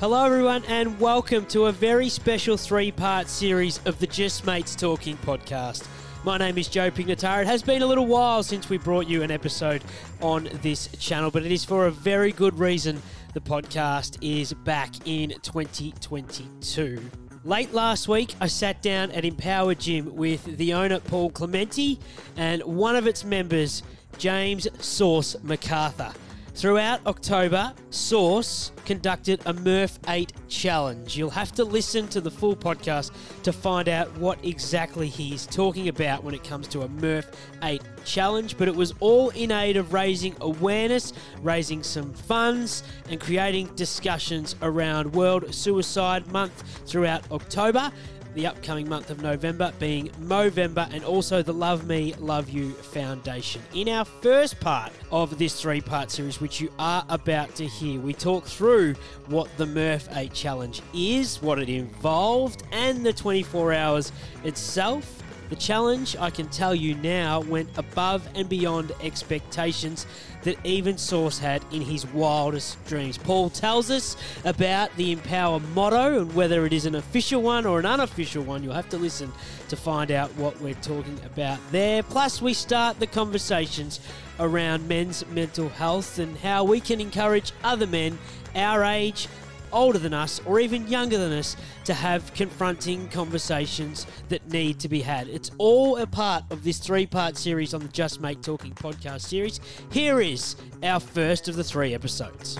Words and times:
Hello, 0.00 0.24
everyone, 0.24 0.62
and 0.68 1.00
welcome 1.00 1.44
to 1.46 1.66
a 1.66 1.72
very 1.72 2.08
special 2.08 2.56
three 2.56 2.92
part 2.92 3.26
series 3.26 3.80
of 3.84 3.98
the 3.98 4.06
Just 4.06 4.46
Mates 4.46 4.76
Talking 4.76 5.16
podcast. 5.16 5.88
My 6.22 6.38
name 6.38 6.56
is 6.56 6.68
Joe 6.68 6.88
Pignataro. 6.88 7.40
It 7.42 7.48
has 7.48 7.64
been 7.64 7.82
a 7.82 7.86
little 7.86 8.06
while 8.06 8.44
since 8.44 8.68
we 8.68 8.78
brought 8.78 9.08
you 9.08 9.24
an 9.24 9.32
episode 9.32 9.82
on 10.20 10.50
this 10.62 10.86
channel, 11.00 11.32
but 11.32 11.44
it 11.44 11.50
is 11.50 11.64
for 11.64 11.86
a 11.86 11.90
very 11.90 12.30
good 12.30 12.56
reason. 12.60 13.02
The 13.34 13.40
podcast 13.40 14.18
is 14.20 14.52
back 14.52 14.94
in 15.04 15.30
2022. 15.42 17.02
Late 17.42 17.74
last 17.74 18.06
week, 18.06 18.36
I 18.40 18.46
sat 18.46 18.80
down 18.80 19.10
at 19.10 19.24
Empower 19.24 19.74
Gym 19.74 20.14
with 20.14 20.44
the 20.58 20.74
owner, 20.74 21.00
Paul 21.00 21.30
Clemente, 21.30 21.98
and 22.36 22.62
one 22.62 22.94
of 22.94 23.08
its 23.08 23.24
members, 23.24 23.82
James 24.16 24.68
Sauce 24.80 25.34
McArthur. 25.44 26.14
Throughout 26.58 27.06
October, 27.06 27.72
Sauce 27.90 28.72
conducted 28.84 29.40
a 29.46 29.52
Murph 29.52 29.96
8 30.08 30.32
challenge. 30.48 31.16
You'll 31.16 31.30
have 31.30 31.52
to 31.52 31.62
listen 31.62 32.08
to 32.08 32.20
the 32.20 32.32
full 32.32 32.56
podcast 32.56 33.12
to 33.44 33.52
find 33.52 33.88
out 33.88 34.12
what 34.18 34.44
exactly 34.44 35.06
he's 35.06 35.46
talking 35.46 35.86
about 35.86 36.24
when 36.24 36.34
it 36.34 36.42
comes 36.42 36.66
to 36.68 36.80
a 36.80 36.88
Murph 36.88 37.30
8 37.62 37.80
challenge, 38.04 38.58
but 38.58 38.66
it 38.66 38.74
was 38.74 38.92
all 38.98 39.28
in 39.30 39.52
aid 39.52 39.76
of 39.76 39.92
raising 39.92 40.34
awareness, 40.40 41.12
raising 41.42 41.84
some 41.84 42.12
funds, 42.12 42.82
and 43.08 43.20
creating 43.20 43.68
discussions 43.76 44.56
around 44.60 45.14
World 45.14 45.54
Suicide 45.54 46.26
Month 46.32 46.64
throughout 46.88 47.22
October 47.30 47.92
the 48.34 48.46
upcoming 48.46 48.88
month 48.88 49.10
of 49.10 49.22
November 49.22 49.72
being 49.78 50.08
Movember 50.20 50.92
and 50.92 51.04
also 51.04 51.42
the 51.42 51.52
Love 51.52 51.86
Me, 51.86 52.14
Love 52.18 52.48
You 52.50 52.72
Foundation. 52.72 53.62
In 53.74 53.88
our 53.88 54.04
first 54.04 54.60
part 54.60 54.92
of 55.10 55.38
this 55.38 55.60
three 55.60 55.80
part 55.80 56.10
series, 56.10 56.40
which 56.40 56.60
you 56.60 56.70
are 56.78 57.04
about 57.08 57.54
to 57.56 57.66
hear, 57.66 58.00
we 58.00 58.12
talk 58.12 58.44
through 58.44 58.94
what 59.26 59.48
the 59.56 59.66
Murph 59.66 60.08
8 60.12 60.32
Challenge 60.32 60.80
is, 60.94 61.40
what 61.42 61.58
it 61.58 61.68
involved, 61.68 62.62
and 62.72 63.04
the 63.04 63.12
24 63.12 63.72
hours 63.72 64.12
itself. 64.44 65.22
The 65.48 65.56
challenge, 65.56 66.14
I 66.18 66.28
can 66.28 66.48
tell 66.48 66.74
you 66.74 66.94
now, 66.96 67.40
went 67.40 67.70
above 67.78 68.28
and 68.34 68.48
beyond 68.48 68.92
expectations 69.02 70.06
that 70.42 70.58
even 70.64 70.98
Sauce 70.98 71.38
had 71.38 71.64
in 71.72 71.80
his 71.80 72.06
wildest 72.06 72.84
dreams. 72.86 73.16
Paul 73.16 73.48
tells 73.48 73.90
us 73.90 74.16
about 74.44 74.94
the 74.96 75.12
Empower 75.12 75.60
motto 75.60 76.20
and 76.20 76.34
whether 76.34 76.66
it 76.66 76.72
is 76.72 76.84
an 76.84 76.94
official 76.94 77.40
one 77.40 77.64
or 77.64 77.78
an 77.78 77.86
unofficial 77.86 78.44
one. 78.44 78.62
You'll 78.62 78.74
have 78.74 78.90
to 78.90 78.98
listen 78.98 79.32
to 79.68 79.76
find 79.76 80.10
out 80.10 80.34
what 80.36 80.60
we're 80.60 80.74
talking 80.74 81.18
about 81.24 81.58
there. 81.72 82.02
Plus, 82.02 82.42
we 82.42 82.52
start 82.52 83.00
the 83.00 83.06
conversations 83.06 84.00
around 84.38 84.86
men's 84.86 85.26
mental 85.28 85.68
health 85.70 86.18
and 86.18 86.36
how 86.38 86.62
we 86.62 86.80
can 86.80 87.00
encourage 87.00 87.52
other 87.64 87.86
men 87.86 88.18
our 88.54 88.84
age 88.84 89.28
older 89.72 89.98
than 89.98 90.14
us 90.14 90.40
or 90.46 90.60
even 90.60 90.86
younger 90.88 91.18
than 91.18 91.32
us 91.32 91.56
to 91.84 91.94
have 91.94 92.32
confronting 92.34 93.08
conversations 93.08 94.06
that 94.28 94.48
need 94.50 94.78
to 94.80 94.88
be 94.88 95.00
had. 95.00 95.28
It's 95.28 95.50
all 95.58 95.96
a 95.98 96.06
part 96.06 96.44
of 96.50 96.64
this 96.64 96.78
three 96.78 97.06
part 97.06 97.36
series 97.36 97.74
on 97.74 97.80
the 97.80 97.88
Just 97.88 98.20
Mates 98.20 98.44
Talking 98.44 98.72
podcast 98.72 99.22
series. 99.22 99.60
Here 99.90 100.20
is 100.20 100.56
our 100.82 101.00
first 101.00 101.48
of 101.48 101.56
the 101.56 101.64
three 101.64 101.94
episodes. 101.94 102.58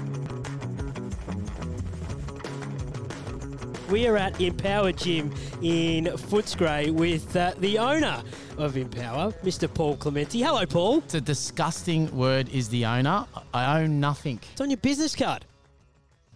We 3.91 4.07
are 4.07 4.19
at 4.19 4.39
Empower 4.39 4.93
Gym 4.93 5.33
in 5.63 6.05
Footscray 6.05 6.91
with 6.91 7.35
uh, 7.35 7.55
the 7.59 7.79
owner 7.79 8.23
of 8.59 8.77
Empower, 8.77 9.33
Mr. 9.43 9.73
Paul 9.73 9.97
Clemente. 9.97 10.39
Hello, 10.41 10.67
Paul. 10.67 10.99
It's 10.99 11.15
a 11.15 11.23
disgusting 11.23 12.15
word, 12.15 12.51
is 12.51 12.69
the 12.69 12.85
owner. 12.85 13.25
I 13.55 13.81
own 13.81 13.99
nothing. 13.99 14.41
It's 14.53 14.61
on 14.61 14.69
your 14.69 14.77
business 14.77 15.17
card. 15.17 15.47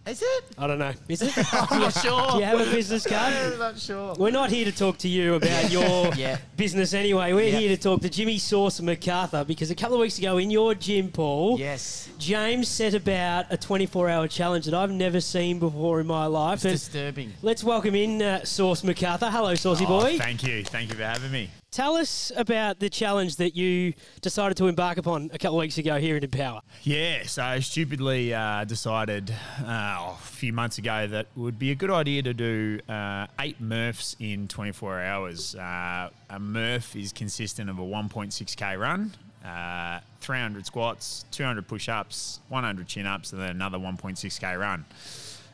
Is 0.05 0.21
it? 0.21 0.43
I 0.57 0.67
don't 0.67 0.79
know. 0.79 0.91
Is 1.07 1.21
it? 1.21 1.31
I'm 1.53 1.79
not 1.79 1.93
sure. 2.01 2.31
Do 2.31 2.37
you 2.39 2.43
have 2.43 2.59
a 2.59 2.65
business 2.69 3.07
card? 3.07 3.33
I'm 3.53 3.57
not 3.57 3.79
sure. 3.79 4.13
We're 4.19 4.31
not 4.31 4.49
here 4.49 4.65
to 4.65 4.71
talk 4.73 4.97
to 4.99 5.07
you 5.07 5.35
about 5.35 5.71
your 5.71 6.13
Yeah. 6.15 6.37
business 6.57 6.93
anyway. 6.93 7.31
We're 7.31 7.47
Yeah. 7.53 7.59
here 7.59 7.69
to 7.75 7.81
talk 7.81 8.01
to 8.01 8.09
Jimmy 8.09 8.37
Sauce 8.37 8.81
McArthur 8.81 9.47
because 9.47 9.71
a 9.71 9.75
couple 9.75 9.95
of 9.95 10.01
weeks 10.01 10.17
ago 10.17 10.37
in 10.39 10.51
your 10.51 10.75
gym, 10.75 11.09
Paul, 11.09 11.57
Yes. 11.57 12.09
James 12.19 12.67
set 12.67 12.93
about 12.93 13.45
a 13.49 13.55
24 13.55 14.09
hour 14.09 14.27
challenge 14.27 14.65
that 14.65 14.73
I've 14.73 14.91
never 14.91 15.21
seen 15.21 15.57
before 15.57 16.01
in 16.01 16.07
my 16.07 16.25
life. 16.25 16.55
It's 16.55 16.65
And 16.65 16.73
disturbing. 16.73 17.33
let's 17.41 17.63
welcome 17.63 17.95
in 17.95 18.21
uh, 18.21 18.43
Sauce 18.43 18.81
McArthur. 18.81 19.31
Hello, 19.31 19.55
Saucy 19.55 19.85
Oh, 19.85 20.01
boy. 20.01 20.17
Thank 20.17 20.43
you. 20.43 20.65
Thank 20.65 20.89
you 20.89 20.95
for 20.97 21.03
having 21.05 21.31
me. 21.31 21.49
Tell 21.73 21.95
us 21.95 22.31
about 22.35 22.77
the 22.77 22.87
challenge 22.87 23.37
that 23.37 23.55
you 23.55 23.95
decided 24.21 24.57
to 24.57 24.67
embark 24.67 24.99
upon 24.99 25.31
a 25.33 25.39
couple 25.39 25.57
of 25.57 25.61
weeks 25.61 25.79
ago 25.79 25.97
here 25.97 26.15
in 26.15 26.23
Empower. 26.23 26.61
Yeah, 26.83 27.23
so 27.25 27.41
I 27.41 27.61
stupidly 27.61 28.31
uh, 28.31 28.63
decided 28.65 29.33
uh, 29.59 30.13
a 30.13 30.17
few 30.21 30.53
months 30.53 30.77
ago 30.77 31.07
that 31.07 31.25
it 31.35 31.39
would 31.39 31.57
be 31.57 31.71
a 31.71 31.75
good 31.75 31.89
idea 31.89 32.21
to 32.21 32.33
do 32.35 32.79
uh, 32.87 33.25
eight 33.39 33.59
Murphs 33.59 34.15
in 34.19 34.47
24 34.47 35.01
hours. 35.01 35.55
Uh, 35.55 36.11
a 36.29 36.39
Murph 36.39 36.95
is 36.95 37.11
consistent 37.11 37.71
of 37.71 37.79
a 37.79 37.81
1.6k 37.81 38.79
run, 38.79 39.11
uh, 39.43 39.99
300 40.21 40.67
squats, 40.67 41.25
200 41.31 41.67
push 41.67 41.89
ups, 41.89 42.39
100 42.49 42.85
chin 42.85 43.07
ups, 43.07 43.33
and 43.33 43.41
then 43.41 43.49
another 43.49 43.79
1.6k 43.79 44.59
run. 44.59 44.85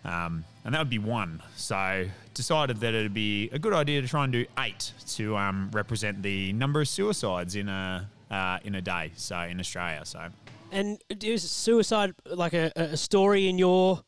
Um, 0.06 0.46
and 0.64 0.74
that 0.74 0.80
would 0.80 0.90
be 0.90 1.00
one. 1.00 1.42
So 1.56 2.06
decided 2.34 2.80
that 2.80 2.94
it'd 2.94 3.14
be 3.14 3.50
a 3.52 3.60
good 3.60 3.74
idea 3.74 4.02
to 4.02 4.08
try 4.08 4.24
and 4.24 4.32
do 4.32 4.46
eight 4.60 4.94
to 5.16 5.36
um, 5.38 5.70
represent 5.74 6.24
the 6.24 6.54
number 6.54 6.82
of 6.82 6.88
suicides 6.88 7.56
in 7.56 7.70
a 7.70 8.10
uh, 8.32 8.60
in 8.64 8.76
a 8.76 8.82
day. 8.82 9.12
So 9.16 9.40
in 9.40 9.60
Australia. 9.60 10.06
So 10.06 10.28
And 10.72 11.02
is 11.10 11.50
suicide 11.50 12.14
like 12.26 12.54
a, 12.54 12.72
a 12.76 12.98
story 12.98 13.48
in 13.48 13.58
your 13.58 14.04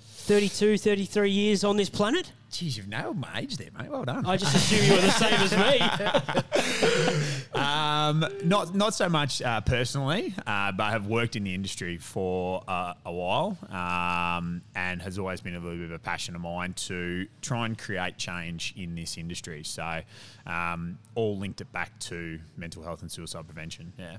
32, 0.00 0.78
33 0.78 1.30
years 1.30 1.64
on 1.64 1.76
this 1.76 1.90
planet? 1.90 2.32
Geez, 2.50 2.76
you've 2.76 2.88
nailed 2.88 3.18
my 3.18 3.40
age 3.40 3.56
there, 3.56 3.70
mate. 3.76 3.90
Well 3.90 4.04
done. 4.04 4.24
I 4.26 4.36
just 4.36 4.54
assume 4.54 4.84
you 4.86 4.92
were 4.94 5.00
the 5.00 5.10
same 5.10 5.34
as 5.34 5.52
me. 5.52 7.32
Um, 7.54 8.26
not 8.44 8.74
not 8.74 8.94
so 8.94 9.08
much 9.08 9.40
uh, 9.40 9.60
personally, 9.60 10.34
uh, 10.46 10.72
but 10.72 10.82
I 10.82 10.90
have 10.90 11.06
worked 11.06 11.36
in 11.36 11.44
the 11.44 11.54
industry 11.54 11.98
for 11.98 12.62
uh, 12.66 12.94
a 13.04 13.12
while, 13.12 13.56
um, 13.70 14.62
and 14.74 15.00
has 15.00 15.18
always 15.18 15.40
been 15.40 15.54
a 15.54 15.60
little 15.60 15.78
bit 15.78 15.86
of 15.86 15.92
a 15.92 15.98
passion 15.98 16.34
of 16.34 16.40
mine 16.40 16.72
to 16.74 17.26
try 17.42 17.66
and 17.66 17.78
create 17.78 18.18
change 18.18 18.74
in 18.76 18.94
this 18.94 19.16
industry. 19.16 19.62
So, 19.62 20.00
um, 20.46 20.98
all 21.14 21.38
linked 21.38 21.60
it 21.60 21.72
back 21.72 21.98
to 22.00 22.40
mental 22.56 22.82
health 22.82 23.02
and 23.02 23.10
suicide 23.10 23.46
prevention. 23.46 23.92
Yeah. 23.98 24.16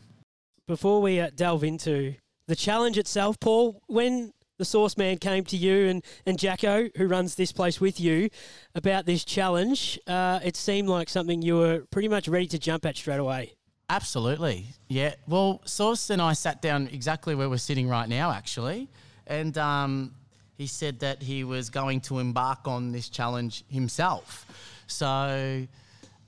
Before 0.68 1.02
we 1.02 1.20
uh, 1.20 1.30
delve 1.36 1.64
into 1.64 2.16
the 2.48 2.56
challenge 2.56 2.98
itself, 2.98 3.40
Paul, 3.40 3.82
when 3.88 4.34
the 4.58 4.66
Sauce 4.66 4.98
Man 4.98 5.18
came 5.18 5.44
to 5.46 5.58
you 5.58 5.88
and, 5.88 6.04
and 6.26 6.40
Jacko, 6.40 6.90
who 6.96 7.08
runs 7.08 7.36
this 7.36 7.52
place 7.52 7.82
with 7.82 8.00
you, 8.00 8.30
about 8.74 9.06
this 9.06 9.26
challenge, 9.26 10.00
uh, 10.08 10.40
it 10.44 10.56
seemed 10.56 10.90
like 10.90 11.10
something 11.10 11.42
you 11.42 11.58
were 11.58 11.84
pretty 11.92 12.08
much 12.08 12.28
ready 12.28 12.48
to 12.48 12.60
jump 12.60 12.86
at 12.86 12.96
straight 12.96 13.20
away. 13.20 13.54
Absolutely. 13.90 14.68
Yeah. 14.88 15.14
Well, 15.28 15.62
Sauce 15.66 16.10
and 16.10 16.22
I 16.22 16.34
sat 16.34 16.62
down 16.62 16.88
exactly 16.88 17.36
where 17.36 17.50
we're 17.50 17.58
sitting 17.58 17.88
right 17.88 18.10
now, 18.10 18.32
actually. 18.32 18.88
And 19.28 19.58
um, 19.58 20.14
he 20.58 20.68
said 20.68 21.00
that 21.00 21.22
he 21.22 21.44
was 21.44 21.70
going 21.70 22.02
to 22.02 22.20
embark 22.20 22.68
on 22.68 22.92
this 22.92 23.10
challenge 23.10 23.64
himself. 23.70 24.46
So, 24.88 25.68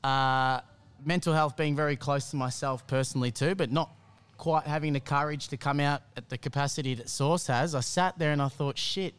uh, 0.03 0.59
mental 1.03 1.33
health 1.33 1.57
being 1.57 1.75
very 1.75 1.95
close 1.95 2.29
to 2.31 2.35
myself 2.35 2.85
personally, 2.87 3.31
too, 3.31 3.55
but 3.55 3.71
not 3.71 3.91
quite 4.37 4.65
having 4.65 4.93
the 4.93 4.99
courage 4.99 5.47
to 5.49 5.57
come 5.57 5.79
out 5.79 6.01
at 6.15 6.29
the 6.29 6.37
capacity 6.37 6.93
that 6.95 7.09
Sauce 7.09 7.47
has, 7.47 7.75
I 7.75 7.81
sat 7.81 8.17
there 8.17 8.31
and 8.31 8.41
I 8.41 8.47
thought, 8.47 8.77
shit, 8.77 9.13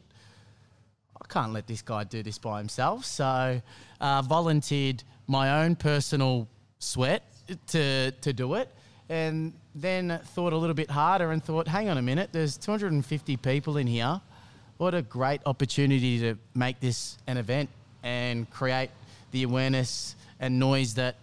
I 1.20 1.26
can't 1.28 1.52
let 1.52 1.66
this 1.66 1.82
guy 1.82 2.04
do 2.04 2.22
this 2.22 2.38
by 2.38 2.58
himself. 2.58 3.04
So, 3.04 3.60
uh, 4.00 4.22
volunteered 4.22 5.02
my 5.26 5.62
own 5.64 5.76
personal 5.76 6.48
sweat 6.78 7.24
to 7.68 8.12
to 8.12 8.32
do 8.32 8.54
it, 8.54 8.68
and 9.08 9.52
then 9.74 10.20
thought 10.34 10.52
a 10.52 10.56
little 10.56 10.74
bit 10.74 10.90
harder 10.90 11.32
and 11.32 11.42
thought, 11.42 11.66
hang 11.66 11.88
on 11.88 11.98
a 11.98 12.02
minute, 12.02 12.30
there's 12.32 12.56
250 12.56 13.36
people 13.38 13.76
in 13.76 13.86
here. 13.86 14.20
What 14.76 14.94
a 14.94 15.02
great 15.02 15.40
opportunity 15.44 16.20
to 16.20 16.38
make 16.54 16.78
this 16.78 17.18
an 17.26 17.36
event 17.36 17.68
and 18.04 18.48
create 18.50 18.90
the 19.32 19.42
awareness 19.42 20.14
and 20.38 20.58
noise 20.58 20.94
that 20.94 21.16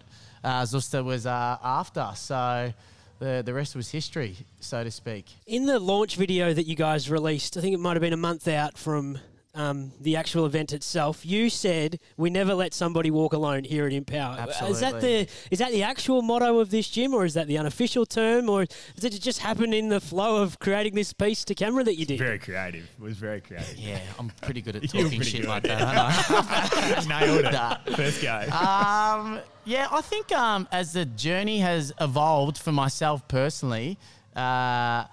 uh, 0.44 0.64
Zusta 0.64 1.04
was 1.04 1.26
uh, 1.26 1.58
after. 1.64 2.12
So. 2.16 2.74
The, 3.20 3.44
the 3.46 3.54
rest 3.54 3.76
was 3.76 3.92
history, 3.92 4.36
so 4.60 4.84
to 4.84 4.92
speak. 4.92 5.28
In 5.48 5.66
the 5.66 5.80
launch 5.80 6.18
video 6.18 6.54
that 6.54 6.66
you 6.66 6.76
guys 6.76 7.10
released, 7.10 7.56
I 7.56 7.62
think 7.62 7.74
it 7.74 7.80
might 7.80 7.94
have 7.94 8.02
been 8.02 8.14
a 8.14 8.18
month 8.18 8.48
out 8.48 8.78
from 8.78 9.20
um, 9.56 9.92
the 10.00 10.16
actual 10.16 10.46
event 10.46 10.74
itself. 10.74 11.26
You 11.26 11.50
said 11.50 12.00
we 12.18 12.30
never 12.30 12.54
let 12.54 12.74
somebody 12.74 13.10
walk 13.10 13.34
alone 13.34 13.64
here 13.64 13.86
at 13.88 13.94
Empower. 13.94 14.38
Absolutely. 14.38 14.72
Is 14.72 14.80
that 14.82 15.02
the 15.02 15.28
is 15.52 15.60
that 15.60 15.72
the 15.72 15.84
actual 15.84 16.22
motto 16.22 16.60
of 16.60 16.70
this 16.70 16.90
gym, 16.90 17.14
or 17.14 17.26
is 17.26 17.34
that 17.34 17.48
the 17.48 17.58
unofficial 17.58 18.06
term, 18.06 18.50
or 18.50 18.66
did 19.00 19.14
it 19.14 19.22
just 19.22 19.40
happen 19.40 19.74
in 19.74 19.90
the 19.90 20.02
flow 20.02 20.42
of 20.42 20.60
creating 20.60 20.96
this 20.96 21.14
piece 21.14 21.44
to 21.46 21.56
camera 21.56 21.84
that 21.84 21.96
you 21.96 22.06
did? 22.06 22.20
Very 22.20 22.40
creative. 22.40 22.84
It 22.84 23.02
was 23.02 23.18
very 23.18 23.42
creative. 23.42 23.78
Yeah, 23.78 24.00
I'm 24.20 24.30
pretty 24.42 24.62
good 24.62 24.76
at 24.76 24.84
talking 24.90 25.22
shit 25.22 25.42
good, 25.42 25.50
like 25.50 25.66
yeah. 25.66 25.78
that, 25.78 26.30
aren't 26.30 27.12
I? 27.12 27.20
Nailed 27.26 27.46
it. 27.46 27.52
Nah. 27.52 27.78
First 27.96 28.22
go. 28.22 28.38
um, 28.52 29.40
yeah, 29.64 29.88
I 29.92 30.02
think 30.02 30.32
um, 30.32 30.68
as 30.72 30.94
the 30.94 31.06
journey 31.06 31.60
has 31.60 31.94
evolved 32.00 32.58
for 32.58 32.72
myself 32.72 33.28
personally, 33.28 33.98
uh, 34.36 35.06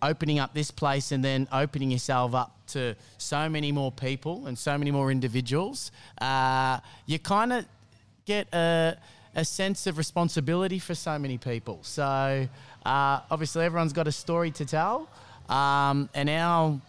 opening 0.00 0.38
up 0.38 0.54
this 0.54 0.70
place 0.70 1.12
and 1.12 1.24
then 1.24 1.48
opening 1.52 1.90
yourself 1.90 2.34
up 2.34 2.57
to 2.68 2.94
so 3.18 3.48
many 3.48 3.72
more 3.72 3.92
people 3.92 4.46
and 4.46 4.56
so 4.58 4.78
many 4.78 4.90
more 4.90 5.10
individuals, 5.10 5.90
uh, 6.20 6.78
you 7.06 7.18
kind 7.18 7.52
of 7.52 7.66
get 8.24 8.46
a, 8.54 8.96
a 9.34 9.44
sense 9.44 9.86
of 9.86 9.98
responsibility 9.98 10.78
for 10.78 10.94
so 10.94 11.18
many 11.18 11.38
people. 11.38 11.80
So 11.82 12.48
uh, 12.84 13.20
obviously, 13.30 13.64
everyone's 13.64 13.92
got 13.92 14.06
a 14.06 14.12
story 14.12 14.50
to 14.52 14.64
tell, 14.64 15.08
um, 15.48 16.08
and 16.14 16.28
our 16.30 16.80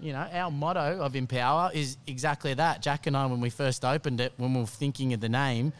you 0.00 0.12
know, 0.12 0.26
our 0.32 0.50
motto 0.50 1.00
of 1.00 1.16
Empower 1.16 1.70
is 1.74 1.96
exactly 2.06 2.54
that. 2.54 2.82
Jack 2.82 3.06
and 3.06 3.16
I, 3.16 3.26
when 3.26 3.40
we 3.40 3.50
first 3.50 3.84
opened 3.84 4.20
it, 4.20 4.32
when 4.36 4.54
we 4.54 4.60
were 4.60 4.66
thinking 4.66 5.12
of 5.12 5.20
the 5.20 5.28
name, 5.28 5.72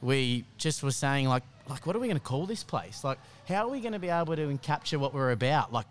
we 0.00 0.44
just 0.58 0.82
were 0.82 0.90
saying 0.90 1.28
like, 1.28 1.42
like, 1.68 1.86
what 1.86 1.94
are 1.94 2.00
we 2.00 2.08
going 2.08 2.18
to 2.18 2.22
call 2.22 2.46
this 2.46 2.64
place? 2.64 3.04
Like, 3.04 3.18
how 3.46 3.66
are 3.66 3.70
we 3.70 3.80
going 3.80 3.92
to 3.92 4.00
be 4.00 4.08
able 4.08 4.34
to 4.34 4.58
capture 4.58 4.98
what 4.98 5.14
we're 5.14 5.30
about? 5.30 5.72
Like, 5.72 5.86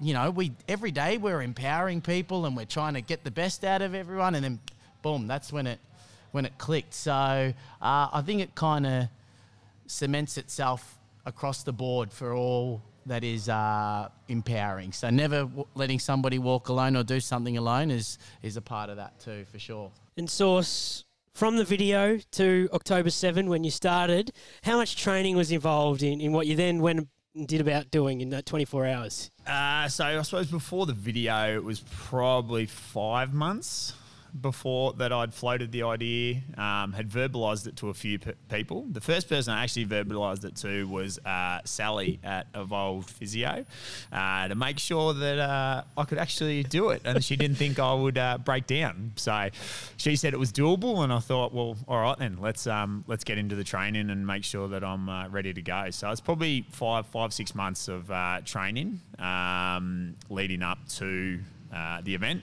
you 0.00 0.14
know, 0.14 0.30
we 0.30 0.52
every 0.68 0.90
day 0.90 1.18
we're 1.18 1.42
empowering 1.42 2.00
people 2.00 2.46
and 2.46 2.56
we're 2.56 2.64
trying 2.64 2.94
to 2.94 3.00
get 3.00 3.24
the 3.24 3.30
best 3.30 3.64
out 3.64 3.82
of 3.82 3.94
everyone, 3.94 4.34
and 4.34 4.44
then, 4.44 4.60
boom, 5.02 5.26
that's 5.26 5.52
when 5.52 5.66
it 5.66 5.80
when 6.32 6.44
it 6.44 6.56
clicked. 6.58 6.94
So 6.94 7.12
uh, 7.12 7.52
I 7.80 8.22
think 8.24 8.40
it 8.40 8.54
kind 8.54 8.86
of 8.86 9.08
cements 9.86 10.38
itself 10.38 10.98
across 11.24 11.62
the 11.62 11.72
board 11.72 12.12
for 12.12 12.34
all 12.34 12.82
that 13.06 13.24
is 13.24 13.48
uh, 13.48 14.08
empowering. 14.28 14.92
So 14.92 15.10
never 15.10 15.42
w- 15.42 15.66
letting 15.74 15.98
somebody 15.98 16.38
walk 16.38 16.68
alone 16.68 16.96
or 16.96 17.02
do 17.02 17.20
something 17.20 17.56
alone 17.56 17.90
is 17.90 18.18
is 18.42 18.56
a 18.56 18.62
part 18.62 18.90
of 18.90 18.96
that 18.96 19.18
too, 19.20 19.44
for 19.50 19.58
sure. 19.58 19.90
And 20.16 20.28
Sauce, 20.28 21.04
from 21.34 21.56
the 21.56 21.64
video 21.64 22.18
to 22.32 22.68
October 22.72 23.10
7 23.10 23.48
when 23.48 23.64
you 23.64 23.70
started, 23.70 24.32
how 24.62 24.76
much 24.76 24.96
training 24.96 25.36
was 25.36 25.50
involved 25.50 26.02
in, 26.02 26.20
in 26.20 26.32
what 26.32 26.46
you 26.46 26.56
then 26.56 26.80
went 26.80 27.08
did 27.34 27.60
about 27.60 27.90
doing 27.90 28.20
in 28.20 28.30
that 28.30 28.46
24 28.46 28.86
hours? 28.86 29.30
Uh, 29.46 29.88
so 29.88 30.04
I 30.04 30.22
suppose 30.22 30.50
before 30.50 30.86
the 30.86 30.92
video, 30.92 31.54
it 31.54 31.64
was 31.64 31.80
probably 31.90 32.66
five 32.66 33.32
months 33.32 33.94
before 34.40 34.92
that 34.94 35.12
I'd 35.12 35.34
floated 35.34 35.72
the 35.72 35.82
idea, 35.82 36.40
um, 36.56 36.92
had 36.92 37.08
verbalised 37.08 37.66
it 37.66 37.76
to 37.76 37.90
a 37.90 37.94
few 37.94 38.18
p- 38.18 38.32
people. 38.48 38.86
The 38.90 39.00
first 39.00 39.28
person 39.28 39.52
I 39.52 39.62
actually 39.62 39.86
verbalised 39.86 40.44
it 40.44 40.56
to 40.56 40.88
was 40.88 41.18
uh, 41.18 41.60
Sally 41.64 42.18
at 42.24 42.46
Evolved 42.54 43.10
Physio 43.10 43.64
uh, 44.12 44.48
to 44.48 44.54
make 44.54 44.78
sure 44.78 45.12
that 45.12 45.38
uh, 45.38 45.82
I 45.96 46.04
could 46.04 46.18
actually 46.18 46.62
do 46.62 46.90
it. 46.90 47.02
And 47.04 47.22
she 47.22 47.36
didn't 47.36 47.56
think 47.56 47.78
I 47.78 47.92
would 47.92 48.18
uh, 48.18 48.38
break 48.38 48.66
down. 48.66 49.12
So 49.16 49.50
she 49.96 50.16
said 50.16 50.32
it 50.32 50.40
was 50.40 50.52
doable. 50.52 51.04
And 51.04 51.12
I 51.12 51.18
thought, 51.18 51.52
well, 51.52 51.76
all 51.86 52.00
right, 52.00 52.18
then 52.18 52.38
let's, 52.40 52.66
um, 52.66 53.04
let's 53.06 53.24
get 53.24 53.38
into 53.38 53.54
the 53.54 53.64
training 53.64 54.10
and 54.10 54.26
make 54.26 54.44
sure 54.44 54.68
that 54.68 54.82
I'm 54.82 55.08
uh, 55.08 55.28
ready 55.28 55.52
to 55.52 55.62
go. 55.62 55.90
So 55.90 56.10
it's 56.10 56.20
probably 56.20 56.64
five, 56.70 57.06
five, 57.06 57.32
six 57.32 57.54
months 57.54 57.88
of 57.88 58.10
uh, 58.10 58.40
training 58.44 59.00
um, 59.18 60.16
leading 60.30 60.62
up 60.62 60.78
to 60.88 61.40
uh, 61.72 62.00
the 62.02 62.14
event. 62.14 62.42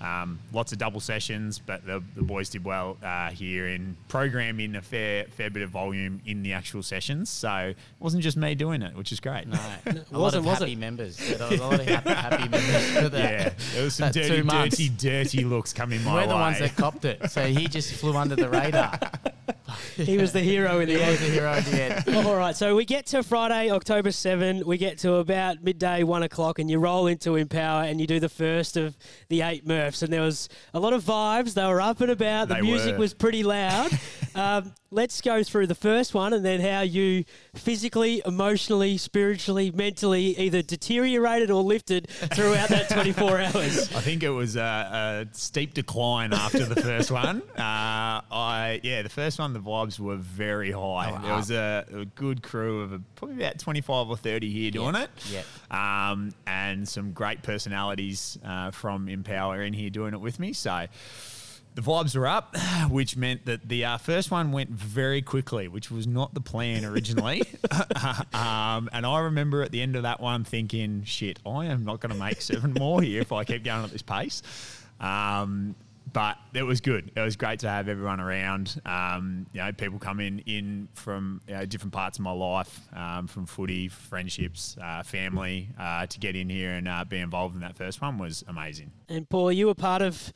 Um, 0.00 0.40
lots 0.52 0.72
of 0.72 0.78
double 0.78 0.98
sessions, 0.98 1.60
but 1.60 1.86
the, 1.86 2.02
the 2.16 2.22
boys 2.22 2.48
did 2.48 2.64
well 2.64 2.96
uh, 3.04 3.30
here 3.30 3.68
in 3.68 3.96
programming 4.08 4.74
a 4.74 4.82
fair 4.82 5.26
fair 5.26 5.48
bit 5.48 5.62
of 5.62 5.70
volume 5.70 6.20
in 6.26 6.42
the 6.42 6.54
actual 6.54 6.82
sessions. 6.82 7.30
So 7.30 7.52
it 7.68 7.76
wasn't 8.00 8.24
just 8.24 8.36
me 8.36 8.56
doing 8.56 8.82
it, 8.82 8.96
which 8.96 9.12
is 9.12 9.20
great. 9.20 9.46
No, 9.46 9.60
a 9.86 9.92
lot 9.92 10.10
wasn't, 10.10 10.40
of 10.40 10.44
was 10.46 10.58
happy 10.58 10.72
it? 10.72 10.78
members. 10.78 11.16
There 11.18 11.48
was 11.48 11.60
a 11.60 11.64
lot 11.64 11.78
of 11.78 11.86
happy, 11.86 12.10
happy 12.10 12.48
members. 12.48 12.90
For 12.90 13.08
that. 13.10 13.12
yeah, 13.12 13.52
there 13.74 13.84
was 13.84 13.94
some 13.94 14.10
dirty, 14.10 14.28
two 14.28 14.48
dirty, 14.48 14.88
dirty 14.88 15.44
looks 15.44 15.72
coming 15.72 16.02
my 16.02 16.14
We're 16.14 16.20
way. 16.22 16.26
the 16.26 16.34
ones 16.34 16.58
that 16.58 16.74
copped 16.76 17.04
it, 17.04 17.30
so 17.30 17.46
he 17.46 17.68
just 17.68 17.92
flew 17.94 18.16
under 18.16 18.34
the 18.34 18.48
radar. 18.48 18.98
He 20.12 20.16
was 20.18 20.32
the 20.32 20.40
hero 20.40 20.80
in 20.80 20.88
He 20.88 20.94
the 20.94 21.00
was 21.00 21.08
end. 21.08 21.18
the 21.18 21.34
hero 21.34 21.50
at 21.50 21.64
the 21.64 21.82
end. 21.82 22.16
All 22.26 22.36
right, 22.36 22.54
so 22.56 22.74
we 22.76 22.84
get 22.84 23.06
to 23.06 23.22
Friday, 23.22 23.70
October 23.70 24.10
7. 24.10 24.64
We 24.66 24.78
get 24.78 24.98
to 24.98 25.14
about 25.14 25.62
midday, 25.62 26.02
1 26.02 26.22
o'clock, 26.22 26.58
and 26.58 26.70
you 26.70 26.78
roll 26.78 27.06
into 27.06 27.36
Empower 27.36 27.84
and 27.84 28.00
you 28.00 28.06
do 28.06 28.20
the 28.20 28.28
first 28.28 28.76
of 28.76 28.96
the 29.28 29.42
eight 29.42 29.66
Murphs. 29.66 30.02
And 30.02 30.12
there 30.12 30.22
was 30.22 30.48
a 30.74 30.80
lot 30.80 30.92
of 30.92 31.02
vibes. 31.04 31.54
They 31.54 31.66
were 31.66 31.80
up 31.80 32.00
and 32.00 32.10
about. 32.10 32.48
The 32.48 32.54
They 32.54 32.60
music 32.62 32.92
were. 32.94 32.98
was 33.00 33.14
pretty 33.14 33.42
loud. 33.42 33.90
um, 34.34 34.72
let's 34.92 35.20
go 35.20 35.42
through 35.42 35.66
the 35.66 35.74
first 35.74 36.14
one 36.14 36.32
and 36.32 36.44
then 36.44 36.60
how 36.60 36.82
you 36.82 37.24
physically, 37.54 38.22
emotionally, 38.26 38.98
spiritually, 38.98 39.70
mentally 39.70 40.38
either 40.38 40.62
deteriorated 40.62 41.50
or 41.50 41.62
lifted 41.62 42.08
throughout 42.08 42.68
that 42.68 42.88
24 42.90 43.40
hours. 43.40 43.94
I 43.94 44.00
think 44.00 44.22
it 44.22 44.30
was 44.30 44.56
a, 44.56 45.26
a 45.32 45.34
steep 45.34 45.74
decline 45.74 46.32
after 46.32 46.64
the 46.64 46.80
first 46.80 47.10
one. 47.10 47.42
Uh, 47.56 48.20
I 48.30 48.80
yeah, 48.82 49.02
the 49.02 49.08
first 49.08 49.38
one 49.38 49.52
the 49.52 49.60
vibes 49.60 49.98
were 49.98 50.16
very 50.16 50.70
high. 50.70 51.12
Oh, 51.16 51.26
there 51.26 51.34
was 51.34 51.50
a, 51.50 51.86
a 51.94 52.04
good 52.04 52.42
crew 52.42 52.82
of 52.82 52.92
uh 52.92 52.98
probably 53.16 53.36
about 53.36 53.58
twenty 53.58 53.80
five 53.80 54.08
or 54.08 54.16
thirty 54.16 54.50
here 54.50 54.70
doing 54.70 54.94
it. 54.94 55.10
Yep. 55.30 55.44
Um, 55.70 56.34
and 56.46 56.86
some 56.88 57.12
great 57.12 57.42
personalities 57.42 58.38
uh, 58.44 58.70
from 58.70 59.08
Empower 59.08 59.62
in 59.62 59.72
here 59.72 59.90
doing 59.90 60.12
it 60.12 60.20
with 60.20 60.38
me. 60.38 60.52
So. 60.52 60.86
The 61.74 61.82
vibes 61.82 62.16
were 62.16 62.26
up, 62.26 62.56
which 62.90 63.16
meant 63.16 63.46
that 63.46 63.68
the 63.68 63.84
uh, 63.84 63.98
first 63.98 64.30
one 64.30 64.52
went 64.52 64.70
very 64.70 65.22
quickly, 65.22 65.68
which 65.68 65.90
was 65.90 66.06
not 66.06 66.34
the 66.34 66.40
plan 66.40 66.84
originally. 66.84 67.42
um, 68.34 68.90
and 68.92 69.06
I 69.06 69.20
remember 69.20 69.62
at 69.62 69.70
the 69.70 69.82
end 69.82 69.96
of 69.96 70.02
that 70.02 70.20
one 70.20 70.44
thinking, 70.44 71.04
shit, 71.04 71.38
I 71.46 71.66
am 71.66 71.84
not 71.84 72.00
going 72.00 72.12
to 72.12 72.18
make 72.18 72.40
seven 72.42 72.74
more 72.74 73.00
here 73.00 73.20
if 73.20 73.32
I 73.32 73.44
keep 73.44 73.64
going 73.64 73.84
at 73.84 73.90
this 73.90 74.02
pace. 74.02 74.42
Um, 75.00 75.74
but 76.12 76.36
it 76.52 76.62
was 76.62 76.80
good. 76.80 77.10
It 77.16 77.20
was 77.20 77.36
great 77.36 77.60
to 77.60 77.68
have 77.68 77.88
everyone 77.88 78.20
around. 78.20 78.80
Um, 78.84 79.46
you 79.52 79.62
know, 79.62 79.72
people 79.72 79.98
coming 79.98 80.40
in 80.40 80.88
from 80.94 81.40
you 81.46 81.54
know, 81.54 81.64
different 81.64 81.92
parts 81.92 82.18
of 82.18 82.24
my 82.24 82.32
life, 82.32 82.80
um, 82.94 83.26
from 83.26 83.46
footy, 83.46 83.88
friendships, 83.88 84.76
uh, 84.82 85.02
family, 85.02 85.68
uh, 85.78 86.06
to 86.06 86.18
get 86.18 86.36
in 86.36 86.48
here 86.48 86.72
and 86.72 86.88
uh, 86.88 87.04
be 87.04 87.18
involved 87.18 87.54
in 87.54 87.62
that 87.62 87.76
first 87.76 88.00
one 88.00 88.18
was 88.18 88.44
amazing. 88.48 88.92
And 89.08 89.28
Paul, 89.28 89.52
you 89.52 89.66
were 89.66 89.74
part 89.74 90.02
of 90.02 90.32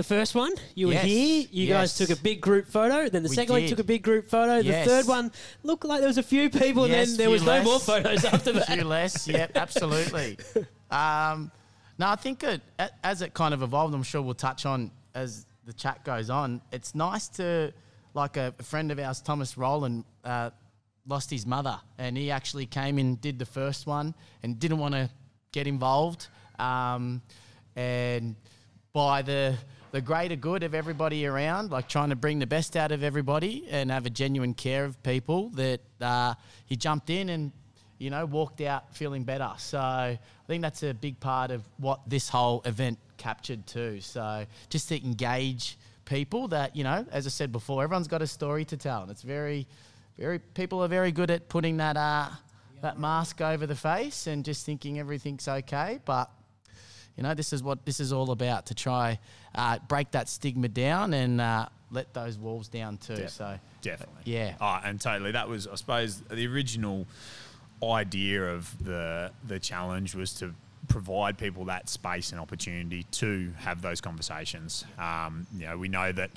the 0.00 0.14
first 0.14 0.34
one. 0.34 0.50
You 0.74 0.86
were 0.86 0.92
Yes, 0.94 1.04
here. 1.04 1.44
You 1.50 1.66
guys 1.66 1.94
took 1.94 2.08
a 2.08 2.16
big 2.16 2.40
group 2.40 2.66
photo. 2.66 3.10
Then 3.10 3.22
the 3.22 3.28
We 3.28 3.34
second 3.34 3.52
one 3.52 3.66
took 3.66 3.80
a 3.80 3.84
big 3.84 4.02
group 4.02 4.28
photo. 4.30 4.56
Yes. 4.56 4.86
The 4.86 4.90
third 4.90 5.06
one 5.06 5.30
looked 5.62 5.84
like 5.84 6.00
there 6.00 6.08
was 6.08 6.16
a 6.16 6.22
few 6.22 6.48
people, 6.48 6.88
Yes, 6.88 7.10
and 7.10 7.18
then 7.18 7.24
there 7.24 7.30
was 7.30 7.44
no 7.44 7.62
more 7.62 7.78
photos 7.78 8.24
after 8.34 8.52
that. 8.52 8.66
few 8.66 8.84
less. 8.84 9.28
Yep, 9.28 9.52
absolutely. 9.56 10.38
Um, 10.90 11.52
no, 11.98 12.08
I 12.08 12.16
think 12.16 12.42
it, 12.42 12.62
as 13.04 13.20
it 13.20 13.34
kind 13.34 13.52
of 13.52 13.62
evolved, 13.62 13.94
I'm 13.94 14.02
sure 14.02 14.22
we'll 14.22 14.32
touch 14.32 14.64
on 14.64 14.90
as 15.14 15.44
the 15.66 15.74
chat 15.74 16.02
goes 16.02 16.30
on. 16.30 16.62
It's 16.72 16.94
nice 16.94 17.28
to, 17.36 17.74
like 18.14 18.38
a, 18.38 18.54
a 18.58 18.62
friend 18.62 18.90
of 18.90 18.98
ours, 18.98 19.20
Thomas 19.20 19.58
Rowland, 19.58 20.04
uh, 20.24 20.48
lost 21.06 21.30
his 21.30 21.44
mother, 21.44 21.78
and 21.98 22.16
he 22.16 22.30
actually 22.30 22.64
came 22.64 22.98
in, 22.98 23.16
did 23.16 23.38
the 23.38 23.44
first 23.44 23.86
one, 23.86 24.14
and 24.42 24.58
didn't 24.58 24.78
want 24.78 24.94
to 24.94 25.10
get 25.52 25.66
involved. 25.66 26.28
Um, 26.58 27.20
and 27.76 28.34
by 28.94 29.20
the 29.20 29.56
the 29.92 30.00
greater 30.00 30.36
good 30.36 30.62
of 30.62 30.74
everybody 30.74 31.26
around, 31.26 31.70
like 31.70 31.88
trying 31.88 32.10
to 32.10 32.16
bring 32.16 32.38
the 32.38 32.46
best 32.46 32.76
out 32.76 32.92
of 32.92 33.02
everybody 33.02 33.66
and 33.70 33.90
have 33.90 34.06
a 34.06 34.10
genuine 34.10 34.54
care 34.54 34.84
of 34.84 35.02
people, 35.02 35.50
that 35.50 35.80
uh, 36.00 36.34
he 36.66 36.76
jumped 36.76 37.10
in 37.10 37.28
and 37.28 37.52
you 37.98 38.10
know 38.10 38.24
walked 38.24 38.60
out 38.60 38.94
feeling 38.94 39.24
better. 39.24 39.50
So 39.58 39.78
I 39.78 40.18
think 40.46 40.62
that's 40.62 40.82
a 40.82 40.94
big 40.94 41.18
part 41.20 41.50
of 41.50 41.62
what 41.78 42.00
this 42.06 42.28
whole 42.28 42.62
event 42.64 42.98
captured 43.16 43.66
too. 43.66 44.00
So 44.00 44.46
just 44.68 44.88
to 44.88 45.04
engage 45.04 45.76
people 46.04 46.48
that 46.48 46.76
you 46.76 46.84
know, 46.84 47.04
as 47.10 47.26
I 47.26 47.30
said 47.30 47.52
before, 47.52 47.82
everyone's 47.82 48.08
got 48.08 48.22
a 48.22 48.26
story 48.26 48.64
to 48.66 48.76
tell, 48.76 49.02
and 49.02 49.10
it's 49.10 49.22
very, 49.22 49.66
very 50.18 50.38
people 50.38 50.82
are 50.82 50.88
very 50.88 51.12
good 51.12 51.30
at 51.30 51.48
putting 51.48 51.78
that 51.78 51.96
uh, 51.96 52.28
that 52.80 52.98
mask 52.98 53.40
over 53.40 53.66
the 53.66 53.76
face 53.76 54.26
and 54.26 54.44
just 54.44 54.64
thinking 54.64 54.98
everything's 54.98 55.48
okay, 55.48 55.98
but 56.04 56.30
you 57.16 57.22
know, 57.22 57.34
this 57.34 57.52
is 57.52 57.62
what 57.62 57.84
this 57.84 58.00
is 58.00 58.12
all 58.12 58.30
about 58.30 58.66
to 58.66 58.74
try 58.74 59.18
uh, 59.54 59.78
break 59.88 60.10
that 60.12 60.28
stigma 60.28 60.68
down 60.68 61.12
and 61.14 61.40
uh, 61.40 61.66
let 61.90 62.12
those 62.14 62.38
walls 62.38 62.68
down 62.68 62.96
too. 62.96 63.16
Def- 63.16 63.30
So 63.30 63.58
Definitely. 63.82 64.22
yeah. 64.24 64.54
Oh, 64.60 64.80
and 64.84 65.00
totally. 65.00 65.32
That 65.32 65.48
was, 65.48 65.66
I 65.66 65.74
suppose, 65.74 66.20
the 66.20 66.46
original 66.46 67.06
idea 67.82 68.54
of 68.54 68.82
the 68.84 69.30
the 69.46 69.58
challenge 69.58 70.14
was 70.14 70.34
to 70.34 70.54
provide 70.88 71.38
people 71.38 71.64
that 71.66 71.88
space 71.88 72.32
and 72.32 72.40
opportunity 72.40 73.04
to 73.12 73.52
have 73.58 73.80
those 73.82 74.00
conversations. 74.00 74.84
Um, 74.98 75.46
you 75.56 75.66
know, 75.66 75.76
we 75.78 75.88
know 75.88 76.10
that 76.12 76.30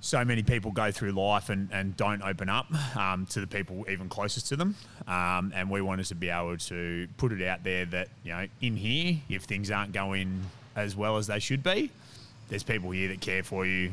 so 0.00 0.24
many 0.24 0.42
people 0.42 0.70
go 0.70 0.90
through 0.92 1.12
life 1.12 1.48
and, 1.48 1.68
and 1.72 1.96
don't 1.96 2.22
open 2.22 2.48
up 2.48 2.66
um, 2.96 3.26
to 3.26 3.40
the 3.40 3.46
people 3.46 3.84
even 3.90 4.08
closest 4.08 4.48
to 4.48 4.56
them. 4.56 4.74
Um, 5.08 5.52
and 5.54 5.70
we 5.70 5.80
wanted 5.80 6.06
to 6.06 6.14
be 6.14 6.28
able 6.28 6.56
to 6.56 7.08
put 7.16 7.32
it 7.32 7.46
out 7.46 7.64
there 7.64 7.86
that, 7.86 8.08
you 8.22 8.32
know, 8.32 8.46
in 8.60 8.76
here, 8.76 9.16
if 9.28 9.44
things 9.44 9.70
aren't 9.70 9.92
going 9.92 10.42
as 10.76 10.94
well 10.94 11.16
as 11.16 11.26
they 11.26 11.38
should 11.38 11.62
be, 11.62 11.90
there's 12.48 12.62
people 12.62 12.90
here 12.90 13.08
that 13.08 13.20
care 13.20 13.42
for 13.42 13.66
you 13.66 13.90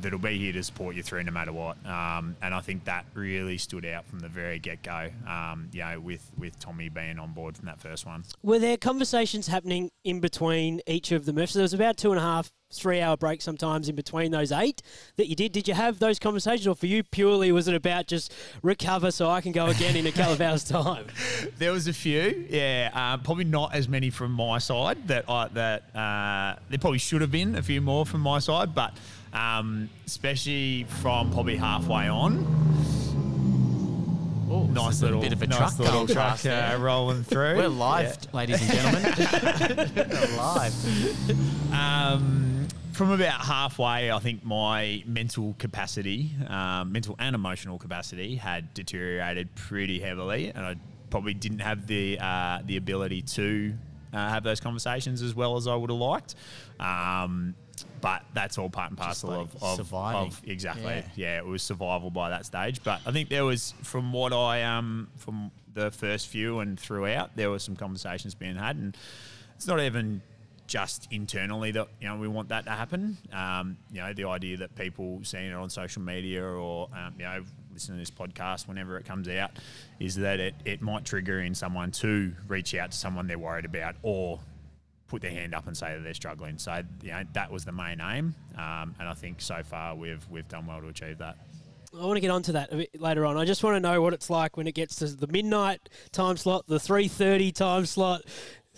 that'll 0.00 0.18
be 0.18 0.38
here 0.38 0.52
to 0.52 0.62
support 0.62 0.96
you 0.96 1.02
through 1.02 1.24
no 1.24 1.32
matter 1.32 1.52
what. 1.52 1.76
Um, 1.86 2.36
and 2.42 2.54
I 2.54 2.60
think 2.60 2.84
that 2.84 3.06
really 3.14 3.58
stood 3.58 3.84
out 3.84 4.06
from 4.06 4.20
the 4.20 4.28
very 4.28 4.58
get 4.58 4.82
go. 4.82 5.10
Um, 5.26 5.68
you 5.72 5.80
know, 5.80 6.00
with 6.00 6.30
with 6.38 6.58
Tommy 6.58 6.88
being 6.88 7.18
on 7.18 7.32
board 7.32 7.56
from 7.56 7.66
that 7.66 7.80
first 7.80 8.06
one. 8.06 8.24
Were 8.42 8.58
there 8.58 8.76
conversations 8.76 9.46
happening 9.48 9.90
in 10.04 10.20
between 10.20 10.80
each 10.86 11.12
of 11.12 11.24
the 11.24 11.32
Murphs? 11.32 11.54
There 11.54 11.62
was 11.62 11.74
about 11.74 11.96
two 11.96 12.10
and 12.10 12.18
a 12.18 12.22
half, 12.22 12.52
three 12.72 13.00
hour 13.00 13.16
break 13.16 13.40
sometimes 13.40 13.88
in 13.88 13.96
between 13.96 14.30
those 14.30 14.52
eight 14.52 14.82
that 15.16 15.28
you 15.28 15.34
did. 15.34 15.52
Did 15.52 15.68
you 15.68 15.74
have 15.74 15.98
those 15.98 16.18
conversations, 16.18 16.66
or 16.66 16.74
for 16.74 16.86
you 16.86 17.02
purely 17.02 17.52
was 17.52 17.68
it 17.68 17.74
about 17.74 18.06
just 18.06 18.32
recover 18.62 19.10
so 19.10 19.28
I 19.30 19.40
can 19.40 19.52
go 19.52 19.66
again 19.66 19.96
in 19.96 20.06
a 20.06 20.12
couple 20.12 20.32
of 20.32 20.40
hours' 20.40 20.64
time? 20.64 21.06
There 21.58 21.72
was 21.72 21.88
a 21.88 21.92
few, 21.92 22.46
yeah. 22.48 22.90
Uh, 22.94 23.16
probably 23.18 23.44
not 23.44 23.74
as 23.74 23.88
many 23.88 24.10
from 24.10 24.32
my 24.32 24.58
side. 24.58 25.08
That 25.08 25.28
I, 25.28 25.48
that 25.48 25.94
uh, 25.94 26.60
there 26.68 26.78
probably 26.78 26.98
should 26.98 27.20
have 27.20 27.30
been 27.30 27.56
a 27.56 27.62
few 27.62 27.80
more 27.80 28.06
from 28.06 28.20
my 28.20 28.38
side, 28.38 28.74
but 28.74 28.96
um, 29.32 29.88
especially 30.06 30.84
from 31.00 31.30
probably 31.32 31.56
halfway 31.56 32.08
on. 32.08 32.46
Oh, 34.50 34.64
this 34.66 34.74
Nice 34.74 35.02
little 35.02 35.20
bit 35.20 35.32
of 35.34 35.42
a 35.42 35.46
nice 35.46 35.58
truck 35.58 35.78
little 35.78 36.06
truck 36.06 36.46
uh, 36.46 36.78
rolling 36.80 37.22
through. 37.22 37.56
We're 37.56 37.68
live, 37.68 38.16
ladies 38.32 38.62
and 38.62 38.72
gentlemen. 38.72 39.94
We're 39.94 40.36
live. 40.36 41.72
Um, 41.72 42.66
from 42.92 43.10
about 43.10 43.42
halfway, 43.42 44.10
I 44.10 44.18
think 44.20 44.44
my 44.44 45.02
mental 45.06 45.54
capacity, 45.58 46.32
um, 46.48 46.92
mental 46.92 47.14
and 47.18 47.34
emotional 47.34 47.78
capacity, 47.78 48.36
had 48.36 48.72
deteriorated 48.72 49.54
pretty 49.54 50.00
heavily, 50.00 50.48
and 50.48 50.64
I 50.64 50.76
probably 51.10 51.34
didn't 51.34 51.60
have 51.60 51.86
the 51.86 52.18
uh, 52.18 52.60
the 52.64 52.76
ability 52.78 53.22
to 53.22 53.74
uh, 54.12 54.28
have 54.30 54.42
those 54.42 54.60
conversations 54.60 55.22
as 55.22 55.34
well 55.34 55.56
as 55.56 55.66
I 55.66 55.74
would 55.74 55.90
have 55.90 55.98
liked. 55.98 56.34
Um, 56.80 57.54
but 58.00 58.22
that's 58.34 58.58
all 58.58 58.70
part 58.70 58.90
and 58.90 58.98
parcel 58.98 59.30
like 59.30 59.40
of, 59.40 59.62
of, 59.62 59.76
surviving. 59.76 60.28
of 60.28 60.40
exactly. 60.46 60.84
Yeah. 60.84 61.02
Yeah. 61.16 61.38
it 61.38 61.46
was 61.46 61.62
survival 61.62 62.10
by 62.10 62.30
that 62.30 62.46
stage. 62.46 62.82
But 62.82 63.00
I 63.06 63.12
think 63.12 63.28
there 63.28 63.44
was, 63.44 63.74
from 63.82 64.12
what 64.12 64.32
I 64.32 64.62
um, 64.62 65.08
from 65.16 65.50
the 65.74 65.90
first 65.90 66.28
few 66.28 66.60
and 66.60 66.78
throughout, 66.78 67.36
there 67.36 67.50
were 67.50 67.58
some 67.58 67.76
conversations 67.76 68.34
being 68.34 68.56
had, 68.56 68.76
and 68.76 68.96
it's 69.56 69.66
not 69.66 69.80
even 69.80 70.22
just 70.66 71.08
internally 71.10 71.70
that 71.72 71.88
you 72.00 72.08
know 72.08 72.16
we 72.16 72.28
want 72.28 72.50
that 72.50 72.64
to 72.66 72.70
happen. 72.70 73.16
Um, 73.32 73.76
you 73.90 74.00
know, 74.00 74.12
the 74.12 74.24
idea 74.24 74.58
that 74.58 74.74
people 74.76 75.20
seeing 75.22 75.50
it 75.50 75.54
on 75.54 75.70
social 75.70 76.02
media 76.02 76.44
or 76.44 76.88
um, 76.92 77.14
you 77.18 77.24
know 77.24 77.42
listening 77.72 77.96
to 77.98 78.02
this 78.02 78.10
podcast 78.10 78.66
whenever 78.66 78.98
it 78.98 79.04
comes 79.04 79.28
out 79.28 79.52
is 80.00 80.16
that 80.16 80.40
it, 80.40 80.54
it 80.64 80.82
might 80.82 81.04
trigger 81.04 81.40
in 81.40 81.54
someone 81.54 81.92
to 81.92 82.32
reach 82.48 82.74
out 82.74 82.90
to 82.90 82.96
someone 82.96 83.28
they're 83.28 83.38
worried 83.38 83.64
about 83.64 83.94
or 84.02 84.40
put 85.08 85.22
their 85.22 85.30
hand 85.30 85.54
up 85.54 85.66
and 85.66 85.76
say 85.76 85.94
that 85.94 86.04
they're 86.04 86.14
struggling. 86.14 86.58
So 86.58 86.82
you 87.02 87.10
know 87.10 87.22
that 87.32 87.50
was 87.50 87.64
the 87.64 87.72
main 87.72 88.00
aim, 88.00 88.34
um, 88.56 88.94
and 88.98 89.08
I 89.08 89.14
think 89.14 89.40
so 89.40 89.62
far 89.62 89.94
we've 89.94 90.24
we've 90.30 90.48
done 90.48 90.66
well 90.66 90.80
to 90.80 90.88
achieve 90.88 91.18
that. 91.18 91.36
I 91.98 92.04
want 92.04 92.16
to 92.16 92.20
get 92.20 92.30
onto 92.30 92.52
that 92.52 92.70
a 92.70 92.76
bit 92.76 93.00
later 93.00 93.24
on. 93.24 93.38
I 93.38 93.46
just 93.46 93.64
want 93.64 93.76
to 93.76 93.80
know 93.80 94.02
what 94.02 94.12
it's 94.12 94.28
like 94.28 94.58
when 94.58 94.66
it 94.66 94.74
gets 94.74 94.96
to 94.96 95.06
the 95.06 95.26
midnight 95.26 95.88
time 96.12 96.36
slot, 96.36 96.66
the 96.66 96.76
3:30 96.76 97.54
time 97.54 97.86
slot, 97.86 98.22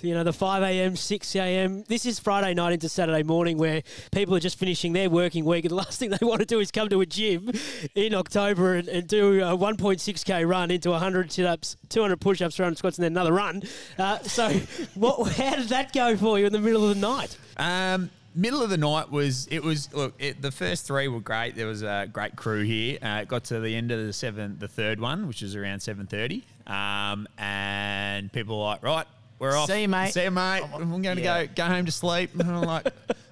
you 0.02 0.14
know, 0.14 0.24
the 0.24 0.32
5 0.32 0.62
a.m., 0.62 0.96
6 0.96 1.36
a.m. 1.36 1.84
This 1.88 2.06
is 2.06 2.18
Friday 2.18 2.54
night 2.54 2.72
into 2.72 2.88
Saturday 2.88 3.22
morning 3.22 3.58
where 3.58 3.82
people 4.12 4.34
are 4.34 4.40
just 4.40 4.58
finishing 4.58 4.92
their 4.92 5.10
working 5.10 5.44
week 5.44 5.64
and 5.64 5.70
the 5.70 5.76
last 5.76 5.98
thing 5.98 6.10
they 6.10 6.24
want 6.24 6.40
to 6.40 6.46
do 6.46 6.60
is 6.60 6.70
come 6.70 6.88
to 6.88 7.00
a 7.00 7.06
gym 7.06 7.50
in 7.94 8.14
October 8.14 8.76
and, 8.76 8.88
and 8.88 9.08
do 9.08 9.40
a 9.40 9.56
1.6k 9.56 10.48
run 10.48 10.70
into 10.70 10.90
100 10.90 11.32
sit-ups, 11.32 11.76
200 11.88 12.20
push-ups, 12.20 12.56
300 12.56 12.78
squats 12.78 12.98
and 12.98 13.04
then 13.04 13.12
another 13.12 13.32
run. 13.32 13.62
Uh, 13.98 14.18
so 14.20 14.48
what, 14.94 15.32
how 15.32 15.56
did 15.56 15.68
that 15.68 15.92
go 15.92 16.16
for 16.16 16.38
you 16.38 16.46
in 16.46 16.52
the 16.52 16.60
middle 16.60 16.88
of 16.88 16.94
the 16.94 17.00
night? 17.00 17.36
Um, 17.56 18.10
middle 18.34 18.62
of 18.62 18.70
the 18.70 18.76
night 18.76 19.10
was 19.10 19.48
it 19.50 19.62
was 19.62 19.92
look 19.92 20.14
it, 20.18 20.40
the 20.40 20.50
first 20.50 20.86
three 20.86 21.08
were 21.08 21.20
great. 21.20 21.56
There 21.56 21.66
was 21.66 21.82
a 21.82 22.08
great 22.10 22.36
crew 22.36 22.62
here. 22.62 22.98
Uh, 23.02 23.20
it 23.22 23.28
got 23.28 23.44
to 23.44 23.60
the 23.60 23.74
end 23.74 23.90
of 23.90 24.04
the 24.04 24.12
seven, 24.12 24.56
the 24.58 24.68
third 24.68 25.00
one, 25.00 25.26
which 25.26 25.42
was 25.42 25.56
around 25.56 25.80
seven 25.80 26.06
thirty, 26.06 26.44
um, 26.66 27.26
and 27.38 28.32
people 28.32 28.58
were 28.58 28.64
like, 28.64 28.82
right. 28.82 29.06
We're 29.40 29.56
off. 29.56 29.68
See 29.68 29.82
you, 29.82 29.88
mate. 29.88 30.12
See 30.12 30.22
you, 30.22 30.30
mate. 30.30 30.62
I'm 30.72 31.02
going 31.02 31.16
to 31.16 31.22
Yeah. 31.22 31.46
go 31.46 31.52
go 31.56 31.64
home 31.64 31.86
to 31.86 31.92
sleep. 31.92 32.30
And 32.38 32.42
I'm 32.48 32.60
like, 32.62 32.86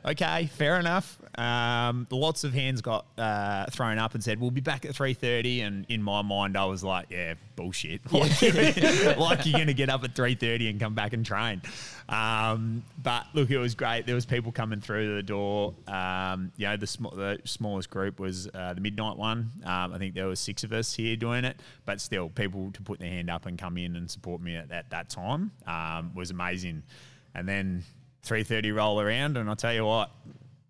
okay, 0.05 0.47
fair 0.57 0.81
enough. 0.81 1.17
Um, 1.39 2.09
lots 2.11 2.43
of 2.43 2.53
hands 2.53 2.81
got 2.83 3.07
uh, 3.17 3.67
thrown 3.67 3.97
up 3.99 4.15
and 4.15 4.25
said 4.25 4.41
we'll 4.41 4.51
be 4.51 4.61
back 4.61 4.85
at 4.85 4.95
three 4.95 5.15
thirty. 5.15 5.61
And 5.61 5.87
in 5.89 6.03
my 6.03 6.23
mind, 6.23 6.57
I 6.57 6.65
was 6.65 6.83
like, 6.83 7.07
yeah, 7.11 7.35
bullshit. 7.57 8.01
Like, 8.13 8.43
like 9.19 9.47
you're 9.47 9.55
going 9.55 9.69
to 9.69 9.75
get 9.75 9.89
up 9.89 10.03
at 10.03 10.17
three 10.17 10.35
thirty 10.35 10.69
and 10.69 10.81
come 10.81 10.95
back 10.95 11.13
and 11.13 11.25
train. 11.25 11.63
Um, 12.09 12.83
but 13.03 13.27
look, 13.35 13.51
it 13.51 13.59
was 13.59 13.75
great. 13.75 14.07
There 14.07 14.15
was 14.15 14.27
people 14.27 14.51
coming 14.51 14.81
through 14.81 15.15
the 15.17 15.23
door. 15.23 15.75
Um, 15.87 16.51
you 16.57 16.67
know, 16.67 16.77
the, 16.77 16.87
sm- 16.87 17.15
the 17.15 17.39
smallest 17.45 17.91
group 17.91 18.19
was 18.19 18.49
uh, 18.53 18.75
the 18.75 18.81
midnight 18.81 19.17
one. 19.17 19.51
Um, 19.65 19.93
I 19.93 19.99
think 19.99 20.15
there 20.15 20.27
was 20.27 20.41
six 20.41 20.65
of 20.65 20.73
us 20.73 20.95
here 20.95 21.15
doing 21.17 21.45
it, 21.45 21.61
but 21.85 22.01
still, 22.01 22.31
people 22.31 22.71
to 22.73 22.83
put 22.83 22.99
their 22.99 23.11
hand 23.11 23.31
up 23.31 23.47
and 23.47 23.57
come 23.59 23.79
in 23.79 23.95
and 23.95 24.11
support 24.11 24.41
me 24.41 24.57
at, 24.57 24.73
at 24.73 24.91
that 24.91 25.11
time 25.11 25.53
um, 25.67 26.13
was 26.15 26.31
amazing. 26.31 26.83
And 27.35 27.49
then 27.49 27.85
3:30 28.27 28.75
roll 28.75 29.01
around, 29.01 29.37
and 29.37 29.49
I'll 29.49 29.57
tell 29.57 29.75
you 29.75 29.85
what, 29.85 30.11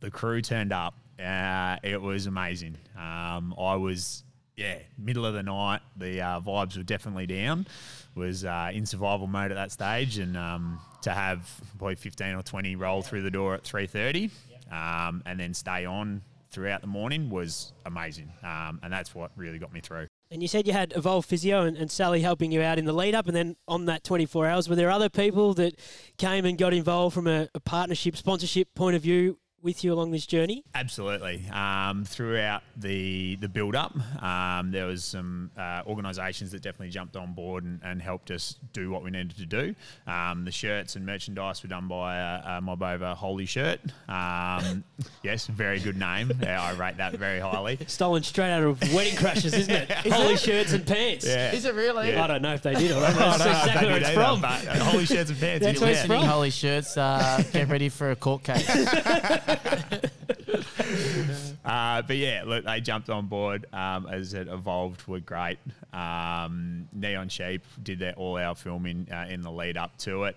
the 0.00 0.10
crew 0.10 0.40
turned 0.40 0.72
up. 0.72 0.94
Uh, 1.22 1.76
it 1.82 2.00
was 2.00 2.26
amazing. 2.26 2.76
Um, 2.96 3.54
I 3.58 3.74
was, 3.74 4.22
yeah, 4.56 4.78
middle 4.96 5.26
of 5.26 5.34
the 5.34 5.42
night. 5.42 5.80
The 5.96 6.20
uh, 6.20 6.40
vibes 6.40 6.76
were 6.76 6.84
definitely 6.84 7.26
down. 7.26 7.66
Was 8.14 8.44
uh, 8.44 8.70
in 8.72 8.86
survival 8.86 9.26
mode 9.26 9.50
at 9.50 9.54
that 9.54 9.72
stage, 9.72 10.18
and 10.18 10.36
um, 10.36 10.80
to 11.02 11.10
have 11.10 11.48
probably 11.78 11.94
15 11.94 12.34
or 12.34 12.42
20 12.42 12.76
roll 12.76 13.02
through 13.02 13.22
the 13.22 13.30
door 13.30 13.54
at 13.54 13.64
3:30, 13.64 14.30
um, 14.72 15.22
and 15.26 15.38
then 15.38 15.54
stay 15.54 15.84
on 15.84 16.22
throughout 16.50 16.80
the 16.80 16.86
morning 16.86 17.30
was 17.30 17.72
amazing. 17.84 18.32
Um, 18.42 18.80
and 18.82 18.92
that's 18.92 19.14
what 19.14 19.30
really 19.36 19.58
got 19.58 19.72
me 19.72 19.80
through. 19.80 20.06
And 20.30 20.42
you 20.42 20.48
said 20.48 20.66
you 20.66 20.72
had 20.72 20.92
Evolve 20.96 21.24
Physio 21.24 21.62
and, 21.62 21.76
and 21.76 21.90
Sally 21.90 22.20
helping 22.20 22.52
you 22.52 22.62
out 22.62 22.78
in 22.78 22.84
the 22.84 22.92
lead 22.92 23.14
up, 23.14 23.26
and 23.26 23.36
then 23.36 23.56
on 23.66 23.86
that 23.86 24.04
24 24.04 24.46
hours, 24.46 24.68
were 24.68 24.76
there 24.76 24.90
other 24.90 25.08
people 25.08 25.54
that 25.54 25.78
came 26.16 26.44
and 26.44 26.58
got 26.58 26.74
involved 26.74 27.14
from 27.14 27.26
a, 27.26 27.48
a 27.54 27.60
partnership, 27.60 28.16
sponsorship 28.16 28.74
point 28.74 28.96
of 28.96 29.02
view 29.02 29.38
with 29.62 29.82
you 29.84 29.92
along 29.92 30.10
this 30.12 30.26
journey? 30.26 30.64
Absolutely. 30.74 31.44
Um, 31.52 32.04
throughout 32.04 32.62
the 32.76 33.36
the 33.36 33.48
build 33.48 33.74
up, 33.74 33.94
um, 34.22 34.70
there 34.70 34.86
was 34.86 35.04
some 35.04 35.50
uh, 35.56 35.82
organisations 35.86 36.52
that 36.52 36.62
definitely 36.62 36.90
jumped 36.90 37.16
on 37.16 37.32
board 37.32 37.64
and, 37.64 37.80
and 37.82 38.00
helped 38.00 38.30
us 38.30 38.56
do 38.72 38.90
what 38.90 39.02
we 39.02 39.10
needed 39.10 39.36
to 39.36 39.46
do. 39.46 39.74
Um, 40.06 40.44
the 40.44 40.52
shirts 40.52 40.96
and 40.96 41.04
merchandise 41.04 41.62
were 41.62 41.68
done 41.68 41.88
by 41.88 42.18
uh, 42.20 42.58
uh, 42.58 42.60
Mob 42.60 42.82
Over 42.82 43.14
Holy 43.14 43.46
Shirt. 43.46 43.80
Um, 44.08 44.84
yes, 45.22 45.46
very 45.46 45.80
good 45.80 45.96
name. 45.98 46.32
Yeah, 46.42 46.62
I 46.62 46.72
rate 46.72 46.98
that 46.98 47.14
very 47.14 47.40
highly. 47.40 47.78
Stolen 47.86 48.22
straight 48.22 48.52
out 48.52 48.62
of 48.62 48.80
Wedding 48.94 49.14
Crashers, 49.16 49.56
isn't 49.56 49.70
it? 49.70 49.90
Holy 50.12 50.36
shirts 50.36 50.72
and 50.72 50.86
pants. 50.86 51.26
Yeah. 51.26 51.52
Is 51.52 51.64
it 51.64 51.74
really? 51.74 52.14
I 52.14 52.26
don't 52.26 52.42
know 52.42 52.54
if 52.54 52.62
they 52.62 52.74
did 52.74 52.92
or 52.92 53.00
not. 53.00 53.10
I 53.10 53.12
don't 53.12 53.18
That's 53.18 53.38
know 53.38 53.50
if 53.50 53.56
exactly 53.58 53.80
they 53.80 53.92
where 53.92 54.00
it's 54.00 54.08
either, 54.08 54.20
from. 54.20 54.40
but, 54.40 54.60
holy 54.78 55.06
shirts 55.06 55.30
and 55.30 55.40
pants. 55.40 55.64
That's 55.64 55.80
where 55.80 55.90
it's 55.90 56.08
live. 56.08 56.20
from. 56.20 56.28
Holy 56.28 56.50
shirts, 56.50 56.96
uh, 56.96 57.42
get 57.52 57.68
ready 57.68 57.88
for 57.88 58.10
a 58.10 58.16
court 58.16 58.44
case. 58.44 58.66
Uh, 61.64 62.00
but 62.00 62.16
yeah, 62.16 62.44
look, 62.46 62.64
they 62.64 62.80
jumped 62.80 63.10
on 63.10 63.26
board 63.26 63.66
um, 63.74 64.06
as 64.06 64.32
it 64.32 64.48
evolved. 64.48 65.06
Were 65.06 65.20
great. 65.20 65.58
Um, 65.92 66.88
Neon 66.94 67.28
Sheep 67.28 67.62
did 67.82 67.98
their 67.98 68.14
all 68.14 68.38
our 68.38 68.54
filming 68.54 69.06
uh, 69.12 69.26
in 69.28 69.42
the 69.42 69.50
lead 69.50 69.76
up 69.76 69.98
to 69.98 70.24
it. 70.24 70.36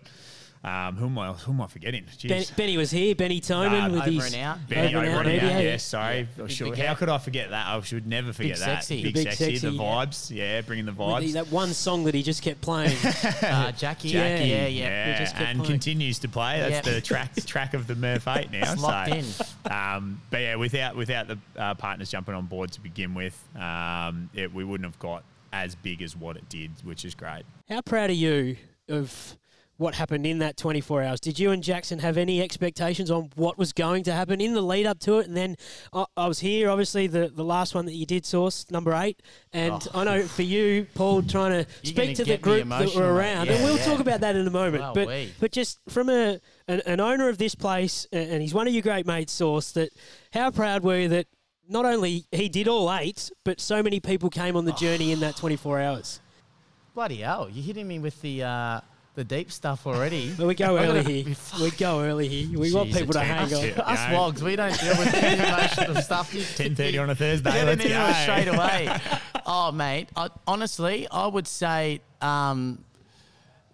Um, 0.63 0.95
who 0.95 1.07
am 1.07 1.17
I? 1.17 1.33
Who 1.33 1.53
am 1.53 1.61
I 1.61 1.65
forgetting? 1.65 2.03
Jeez. 2.19 2.29
Ben, 2.29 2.43
Benny 2.55 2.77
was 2.77 2.91
here, 2.91 3.15
Benny 3.15 3.41
Toman 3.41 3.71
Nah, 3.71 3.89
with 3.89 4.01
over 4.01 4.11
his 4.11 4.33
and 4.35 4.43
out. 4.43 4.69
Benny 4.69 4.93
over 4.93 5.05
and 5.05 5.09
out 5.15 5.25
and 5.25 5.27
media. 5.41 5.55
out, 5.57 5.63
yes, 5.63 5.83
sorry. 5.83 6.19
I 6.19 6.23
Big- 6.37 6.51
should- 6.51 6.75
big 6.75 6.85
how 6.85 6.93
could 6.93 7.09
I 7.09 7.17
forget 7.17 7.49
that? 7.49 7.65
I 7.67 7.81
should 7.81 8.05
never 8.05 8.31
forget 8.31 8.57
that. 8.59 8.83
sexy. 8.83 9.01
Big, 9.01 9.15
Big 9.15 9.23
sexy, 9.23 9.55
sexy, 9.57 9.69
the 9.69 9.75
vibes. 9.75 10.29
Yeah, 10.29 10.61
bringing 10.61 10.85
the 10.85 10.91
vibes. 10.91 11.21
the- 11.21 11.31
that 11.31 11.47
one 11.51 11.73
song 11.73 12.03
that 12.03 12.13
he 12.13 12.21
just 12.21 12.43
kept 12.43 12.61
playing. 12.61 12.95
Uh, 13.41 13.71
Jackie, 13.71 14.09
Jackie, 14.09 14.49
yeah, 14.49 14.67
yeah, 14.67 15.07
Yeah, 15.07 15.17
just 15.19 15.35
and 15.35 15.57
playing. 15.59 15.71
continues 15.71 16.19
to 16.19 16.29
play. 16.29 16.59
That's 16.59 16.87
Yeah. 16.87 16.93
the 16.93 17.01
track 17.01 17.33
track 17.47 17.73
of 17.73 17.87
the 17.87 17.95
Murph 17.95 18.27
Eight 18.27 18.51
now. 18.51 18.71
It's 18.71 18.81
locked 18.81 19.09
so, 19.09 19.15
in. 19.15 19.71
Um, 19.71 20.21
but 20.29 20.41
yeah, 20.41 20.55
without 20.55 20.95
without 20.95 21.27
the 21.27 21.39
uh, 21.57 21.73
partners 21.73 22.11
jumping 22.11 22.35
on 22.35 22.45
board 22.45 22.71
to 22.73 22.81
begin 22.81 23.15
with, 23.15 23.35
um, 23.59 24.29
it, 24.35 24.53
we 24.53 24.63
wouldn't 24.63 24.85
have 24.87 24.99
got 24.99 25.23
as 25.51 25.73
big 25.75 26.01
as 26.03 26.15
what 26.15 26.37
it 26.37 26.47
did, 26.49 26.69
which 26.83 27.03
is 27.03 27.15
great. 27.15 27.43
How 27.67 27.81
proud 27.81 28.09
are 28.11 28.13
you 28.13 28.57
of 28.87 29.35
what 29.81 29.95
happened 29.95 30.27
in 30.27 30.37
that 30.37 30.57
24 30.57 31.01
hours? 31.01 31.19
Did 31.19 31.39
you 31.39 31.49
and 31.49 31.63
Jackson 31.63 31.97
have 31.99 32.15
any 32.15 32.39
expectations 32.39 33.09
on 33.09 33.31
what 33.35 33.57
was 33.57 33.73
going 33.73 34.03
to 34.03 34.13
happen 34.13 34.39
in 34.39 34.53
the 34.53 34.61
lead 34.61 34.85
up 34.85 34.99
to 34.99 35.17
it? 35.17 35.27
And 35.27 35.35
then 35.35 35.55
I, 35.91 36.05
I 36.15 36.27
was 36.27 36.39
here, 36.39 36.69
obviously, 36.69 37.07
the, 37.07 37.29
the 37.33 37.43
last 37.43 37.73
one 37.73 37.85
that 37.87 37.95
you 37.95 38.05
did 38.05 38.23
Sauce, 38.23 38.67
number 38.69 38.93
eight. 38.93 39.21
And 39.51 39.73
Oh. 39.93 40.01
I 40.01 40.03
know 40.03 40.21
for 40.23 40.43
you, 40.43 40.85
Paul, 40.93 41.23
trying 41.23 41.65
to 41.65 41.71
speak 41.83 42.15
gonna 42.17 42.29
the 42.29 42.37
group 42.37 42.69
that 42.69 42.93
were 42.95 43.11
around, 43.11 43.47
Yeah, 43.47 43.53
and 43.53 43.63
we'll 43.63 43.77
yeah. 43.77 43.85
talk 43.85 43.99
about 43.99 44.21
that 44.21 44.35
in 44.35 44.45
a 44.45 44.51
moment. 44.51 44.83
Wow, 44.83 44.93
but, 44.93 45.07
wee. 45.07 45.33
but 45.39 45.51
just 45.51 45.79
from 45.89 46.09
a 46.09 46.39
an, 46.67 46.81
an 46.85 46.99
owner 46.99 47.27
of 47.27 47.39
this 47.39 47.55
place, 47.55 48.05
and 48.11 48.41
he's 48.41 48.53
one 48.53 48.67
of 48.67 48.73
your 48.73 48.83
great 48.83 49.07
mates, 49.07 49.33
Sauce, 49.33 49.71
that 49.71 49.89
how 50.31 50.51
proud 50.51 50.83
were 50.83 50.99
you 50.99 51.07
that 51.09 51.25
not 51.67 51.85
only 51.85 52.25
he 52.31 52.49
did 52.49 52.67
all 52.67 52.93
eight, 52.93 53.31
but 53.43 53.59
so 53.59 53.81
many 53.81 53.99
people 53.99 54.29
came 54.29 54.55
on 54.55 54.65
the 54.65 54.73
journey 54.73 55.11
in 55.11 55.19
that 55.21 55.35
24 55.37 55.79
hours? 55.81 56.19
Bloody 56.93 57.17
hell, 57.17 57.49
you're 57.51 57.65
hitting 57.65 57.87
me 57.87 57.97
with 57.97 58.21
the 58.21 58.43
uh, 58.43 58.81
the 59.21 59.27
the 59.27 59.35
deep 59.35 59.51
stuff 59.51 59.85
already. 59.85 60.33
Well, 60.37 60.47
we 60.47 60.55
go 60.55 60.77
I'm 60.77 60.89
early 60.89 61.03
here. 61.03 61.23
be 61.25 61.35
We 61.61 61.71
go 61.71 62.01
early 62.01 62.27
here. 62.27 62.59
We 62.59 62.73
want 62.73 62.89
Jeez, 62.89 62.97
people 62.97 63.13
to 63.13 63.19
it's 63.19 63.27
hang 63.29 63.53
on. 63.53 63.67
Yeah. 63.67 63.81
Us 63.81 64.11
wogs, 64.11 64.41
we 64.43 64.55
don't 64.55 64.79
deal 64.79 64.97
with 64.97 65.13
any 65.13 65.47
emotional 65.47 65.95
stuff. 66.01 66.33
You- 66.33 66.41
10:30 66.41 67.01
on 67.03 67.09
a 67.09 67.15
Thursday. 67.15 67.51
Get 67.51 67.65
Let's 67.65 67.83
into 67.83 67.93
go. 67.93 68.05
it 68.07 68.15
straight 68.23 68.47
away. 68.47 68.99
oh, 69.45 69.71
mate. 69.71 70.09
I, 70.15 70.29
honestly, 70.47 71.07
I 71.11 71.27
would 71.27 71.47
say 71.47 72.01
um, 72.21 72.83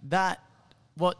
that 0.08 0.42
what 0.96 1.16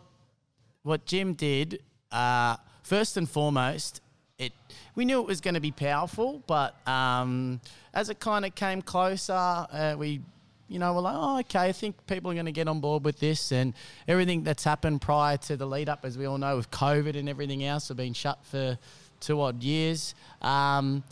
what 0.83 1.07
Jim 1.07 1.35
did 1.35 1.81
uh, 2.13 2.57
first 2.83 3.17
and 3.17 3.29
foremost, 3.29 4.01
it 4.39 4.53
we 4.95 5.05
knew 5.05 5.21
it 5.21 5.27
was 5.27 5.41
going 5.41 5.55
to 5.55 5.61
be 5.61 5.73
powerful, 5.73 6.43
but 6.47 6.75
um, 6.87 7.61
as 7.95 8.11
it 8.11 8.21
kind 8.21 8.45
of 8.45 8.55
came 8.55 8.83
closer, 8.83 9.33
uh, 9.33 9.95
we. 9.99 10.21
You 10.69 10.79
know, 10.79 10.93
we're 10.93 11.01
like, 11.01 11.15
oh, 11.17 11.39
okay, 11.41 11.61
I 11.61 11.73
think 11.73 11.97
people 12.07 12.31
are 12.31 12.35
going 12.35 12.47
to 12.47 12.53
get 12.53 12.69
on 12.69 12.81
board 12.81 13.05
with 13.05 13.19
this 13.21 13.53
and 13.53 13.73
everything 14.07 14.43
that's 14.45 14.65
happened 14.65 15.01
prior 15.01 15.39
to 15.39 15.57
the 15.57 15.67
lead 15.67 15.89
up, 15.89 16.05
as 16.05 16.19
we 16.19 16.27
all 16.27 16.37
know, 16.39 16.57
with 16.57 16.71
COVID 16.71 17.17
and 17.17 17.29
everything 17.29 17.65
else, 17.65 17.89
have 17.89 17.97
been 17.97 18.13
shut 18.13 18.39
for 18.45 18.79
two 19.21 19.41
odd 19.41 19.63
years. 19.63 20.15
Um, 20.43 21.03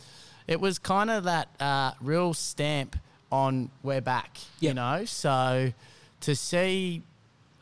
it 0.47 0.61
was 0.61 0.77
kind 0.77 1.09
of 1.09 1.23
that 1.23 1.49
uh, 1.59 1.91
real 2.01 2.33
stamp 2.35 2.95
on 3.31 3.69
we're 3.83 3.99
back, 3.99 4.37
Yep. 4.59 4.69
you 4.69 4.73
know. 4.75 5.05
So 5.05 5.73
to 6.21 6.35
see, 6.35 7.01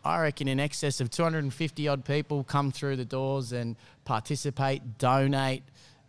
I 0.04 0.22
reckon, 0.22 0.48
in 0.48 0.60
excess 0.60 1.00
of 1.00 1.10
250 1.10 1.88
odd 1.88 2.06
people 2.06 2.44
come 2.44 2.72
through 2.72 2.98
the 2.98 3.06
doors 3.06 3.54
and 3.54 3.76
participate, 4.04 4.98
donate, 4.98 5.64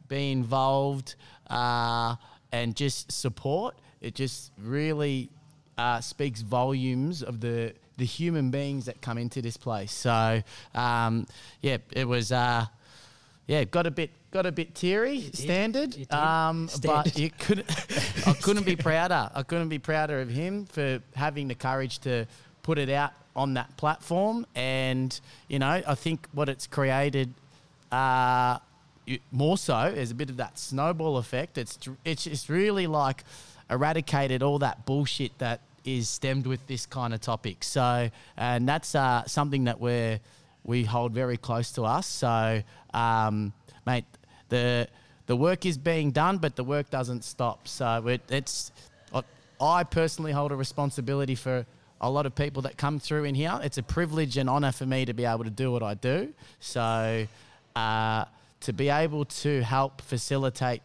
be 0.09 0.33
involved, 0.33 1.15
uh, 1.49 2.17
and 2.53 2.75
just 2.77 3.11
support, 3.11 3.77
it 4.01 4.15
just 4.15 4.53
really 4.59 5.31
uh, 5.79 6.01
speaks 6.01 6.41
volumes 6.41 7.23
of 7.23 7.41
the 7.41 7.75
the 7.99 8.05
human 8.05 8.51
beings 8.51 8.87
that 8.87 9.01
come 9.01 9.17
into 9.17 9.41
this 9.41 9.57
place. 9.57 9.93
So 9.93 10.43
um, 10.75 11.27
yeah, 11.63 11.79
it 11.93 12.07
was. 12.07 12.33
Uh, 12.33 12.67
yeah, 13.47 13.63
got 13.63 13.87
a 13.87 13.93
bit 13.93 14.11
got 14.33 14.45
a 14.45 14.53
bit 14.53 14.75
teary, 14.75 15.31
standard. 15.33 16.13
Um, 16.13 16.69
Standard. 16.69 17.05
but 17.05 17.19
you 17.19 17.31
couldn't. 17.31 17.71
I 18.27 18.33
couldn't 18.33 18.67
be 18.67 18.75
prouder. 18.75 19.31
I 19.33 19.43
couldn't 19.45 19.69
be 19.69 19.79
prouder 19.79 20.21
of 20.21 20.29
him 20.29 20.67
for 20.67 21.01
having 21.15 21.47
the 21.47 21.55
courage 21.55 22.01
to 22.01 22.27
put 22.63 22.77
it 22.79 22.91
out 22.91 23.13
on 23.37 23.55
that 23.55 23.77
platform. 23.77 24.47
And 24.57 25.19
you 25.49 25.61
know, 25.61 25.81
I 25.87 25.95
think 25.95 26.27
what 26.33 26.49
it's 26.49 26.67
created. 26.67 27.33
Uh, 27.93 28.59
more 29.31 29.57
so 29.57 29.93
there's 29.95 30.11
a 30.11 30.15
bit 30.17 30.31
of 30.31 30.39
that 30.39 30.59
snowball 30.59 31.17
effect. 31.17 31.57
It's 31.57 31.79
it's 32.05 32.25
just 32.25 32.49
really 32.49 32.89
like 32.89 33.23
eradicated 33.71 34.43
all 34.43 34.59
that 34.59 34.85
bullshit 34.87 35.39
that 35.39 35.61
is 35.87 36.09
stemmed 36.09 36.47
with 36.47 36.67
this 36.67 36.85
kind 36.85 37.15
of 37.15 37.21
topic. 37.21 37.65
So, 37.65 38.11
and 38.37 38.69
that's 38.69 38.95
uh, 38.95 39.25
something 39.27 39.65
that 39.65 39.81
we're 39.81 40.21
we 40.65 40.83
hold 40.85 41.13
very 41.13 41.37
close 41.37 41.71
to 41.73 41.83
us. 41.85 42.07
So, 42.07 42.63
um, 42.93 43.53
mate, 43.87 44.05
the 44.49 44.89
the 45.27 45.37
work 45.37 45.65
is 45.65 45.79
being 45.79 46.11
done, 46.11 46.39
but 46.39 46.57
the 46.57 46.65
work 46.65 46.91
doesn't 46.91 47.25
stop. 47.25 47.67
So 47.69 48.07
it, 48.09 48.21
it's 48.29 48.73
I- 49.15 49.23
I 49.61 49.85
personally 49.85 50.33
hold 50.33 50.53
a 50.53 50.57
responsibility 50.57 51.35
for 51.35 51.65
a 52.01 52.11
lot 52.11 52.27
of 52.27 52.35
people 52.35 52.63
that 52.63 52.77
come 52.77 52.99
through 52.99 53.25
in 53.25 53.35
here. 53.35 53.59
It's 53.63 53.79
a 53.79 53.83
privilege 53.83 54.37
and 54.37 54.51
honor 54.51 54.73
for 54.73 54.85
me 54.87 55.05
to 55.07 55.15
be 55.15 55.25
able 55.25 55.45
to 55.45 55.51
do 55.51 55.73
what 55.73 55.83
I 55.83 55.95
do. 55.95 56.35
So 56.61 57.27
uh, 57.75 58.25
to 58.61 58.73
be 58.73 58.89
able 58.89 59.25
to 59.25 59.63
help 59.63 60.03
facilitate 60.03 60.83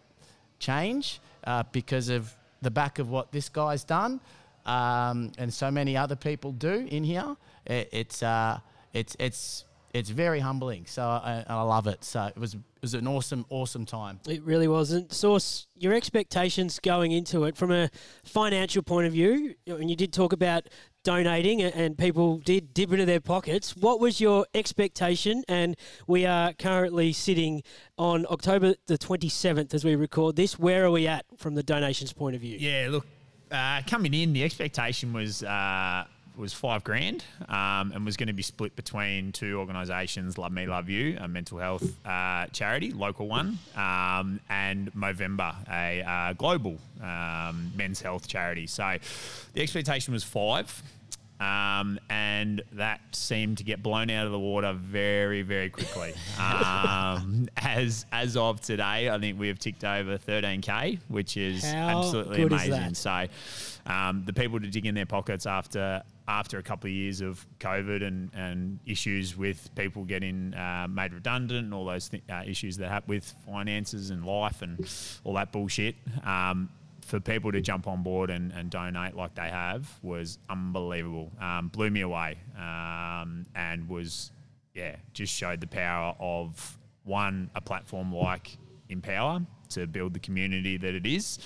change 0.59 1.19
uh, 1.43 1.63
because 1.71 2.09
of 2.09 2.33
the 2.61 2.71
back 2.71 2.99
of 2.99 3.09
what 3.09 3.31
this 3.31 3.49
guy's 3.49 3.83
done 3.83 4.21
um, 4.65 5.31
and 5.37 5.53
so 5.53 5.71
many 5.71 5.97
other 5.97 6.15
people 6.15 6.51
do 6.51 6.87
in 6.89 7.03
here, 7.03 7.35
it, 7.65 7.89
it's 7.91 8.23
uh, 8.23 8.59
it's 8.93 9.15
it's 9.19 9.65
it's 9.93 10.09
very 10.09 10.39
humbling. 10.39 10.85
So 10.85 11.03
I, 11.03 11.43
I 11.47 11.61
love 11.61 11.87
it. 11.87 12.03
So 12.03 12.25
it 12.25 12.37
was 12.37 12.53
it 12.53 12.61
was 12.81 12.93
an 12.93 13.07
awesome 13.07 13.45
awesome 13.49 13.85
time. 13.85 14.19
It 14.27 14.43
really 14.43 14.67
wasn't. 14.67 15.13
Sauce, 15.13 15.67
your 15.77 15.93
expectations 15.93 16.79
going 16.79 17.11
into 17.11 17.43
it 17.45 17.57
from 17.57 17.71
a 17.71 17.89
financial 18.23 18.83
point 18.83 19.07
of 19.07 19.13
view, 19.13 19.55
and 19.67 19.89
you 19.89 19.95
did 19.95 20.13
talk 20.13 20.33
about 20.33 20.67
donating 21.03 21.61
and 21.61 21.97
people 21.97 22.37
did 22.37 22.73
dip 22.73 22.91
into 22.91 23.05
their 23.05 23.19
pockets. 23.19 23.75
What 23.75 23.99
was 23.99 24.21
your 24.21 24.45
expectation? 24.53 25.43
And 25.47 25.75
we 26.07 26.25
are 26.25 26.53
currently 26.53 27.11
sitting 27.13 27.63
on 27.97 28.25
October 28.29 28.75
the 28.87 28.97
27th 28.97 29.73
as 29.73 29.83
we 29.83 29.95
record 29.95 30.35
this. 30.35 30.59
Where 30.59 30.85
are 30.85 30.91
we 30.91 31.07
at 31.07 31.25
from 31.37 31.55
the 31.55 31.63
donations 31.63 32.13
point 32.13 32.35
of 32.35 32.41
view? 32.41 32.57
Yeah, 32.59 32.87
look, 32.91 33.07
uh, 33.51 33.81
coming 33.87 34.13
in, 34.13 34.33
the 34.33 34.43
expectation 34.43 35.13
was 35.13 35.43
uh, 35.43 36.05
was 36.37 36.53
five 36.53 36.83
grand, 36.83 37.23
um, 37.49 37.91
and 37.93 38.05
was 38.05 38.17
going 38.17 38.27
to 38.27 38.33
be 38.33 38.43
split 38.43 38.75
between 38.75 39.31
two 39.31 39.57
organisations: 39.59 40.37
Love 40.37 40.51
Me, 40.51 40.65
Love 40.65 40.89
You, 40.89 41.17
a 41.19 41.27
mental 41.27 41.59
health 41.59 42.05
uh, 42.05 42.47
charity, 42.47 42.91
local 42.91 43.27
one, 43.27 43.59
um, 43.75 44.39
and 44.49 44.93
Movember, 44.93 45.55
a 45.69 46.01
uh, 46.01 46.33
global 46.33 46.77
um, 47.01 47.71
men's 47.75 48.01
health 48.01 48.27
charity. 48.27 48.67
So, 48.67 48.97
the 49.53 49.61
expectation 49.61 50.13
was 50.13 50.23
five. 50.23 50.81
Um, 51.41 51.99
and 52.07 52.61
that 52.73 53.01
seemed 53.13 53.57
to 53.57 53.63
get 53.63 53.81
blown 53.81 54.11
out 54.11 54.27
of 54.27 54.31
the 54.31 54.39
water 54.39 54.73
very, 54.73 55.41
very 55.41 55.71
quickly. 55.71 56.13
Um, 56.39 57.47
as 57.57 58.05
as 58.11 58.37
of 58.37 58.61
today, 58.61 59.09
I 59.09 59.19
think 59.19 59.39
we 59.39 59.47
have 59.47 59.57
ticked 59.57 59.83
over 59.83 60.19
13k, 60.19 60.99
which 61.07 61.37
is 61.37 61.63
How 61.63 61.97
absolutely 61.99 62.43
is 62.43 62.45
amazing. 62.45 62.71
that? 62.71 62.95
So, 62.95 63.25
um, 63.91 64.21
the 64.25 64.33
people 64.33 64.59
to 64.59 64.67
dig 64.67 64.85
in 64.85 64.93
their 64.93 65.07
pockets 65.07 65.47
after 65.47 66.03
after 66.27 66.59
a 66.59 66.63
couple 66.63 66.87
of 66.87 66.93
years 66.93 67.21
of 67.21 67.43
COVID 67.59 68.05
and, 68.05 68.29
and 68.35 68.79
issues 68.85 69.35
with 69.35 69.73
people 69.75 70.03
getting 70.05 70.53
uh, 70.53 70.87
made 70.87 71.11
redundant 71.11 71.65
and 71.65 71.73
all 71.73 71.85
those 71.85 72.07
th- 72.09 72.23
uh, 72.31 72.43
issues 72.45 72.77
that 72.77 72.89
happen 72.89 73.09
with 73.09 73.33
finances 73.47 74.11
and 74.11 74.23
life 74.23 74.61
and 74.61 74.87
all 75.23 75.33
that 75.33 75.51
bullshit. 75.51 75.95
Um, 76.23 76.69
for 77.11 77.19
people 77.19 77.51
to 77.51 77.59
jump 77.59 77.87
on 77.87 78.01
board 78.03 78.29
and, 78.29 78.53
and 78.53 78.69
donate 78.69 79.13
like 79.17 79.35
they 79.35 79.49
have 79.49 79.99
was 80.01 80.39
unbelievable. 80.49 81.29
Um, 81.41 81.67
blew 81.67 81.89
me 81.89 82.01
away 82.01 82.37
um, 82.57 83.45
and 83.53 83.89
was, 83.89 84.31
yeah, 84.73 84.95
just 85.11 85.33
showed 85.33 85.59
the 85.59 85.67
power 85.67 86.15
of 86.21 86.77
one, 87.03 87.49
a 87.53 87.59
platform 87.59 88.15
like 88.15 88.57
Empower 88.87 89.41
to 89.71 89.87
build 89.87 90.13
the 90.13 90.19
community 90.19 90.77
that 90.77 90.95
it 90.95 91.05
is, 91.05 91.39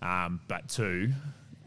um, 0.00 0.40
but 0.46 0.68
two, 0.68 1.10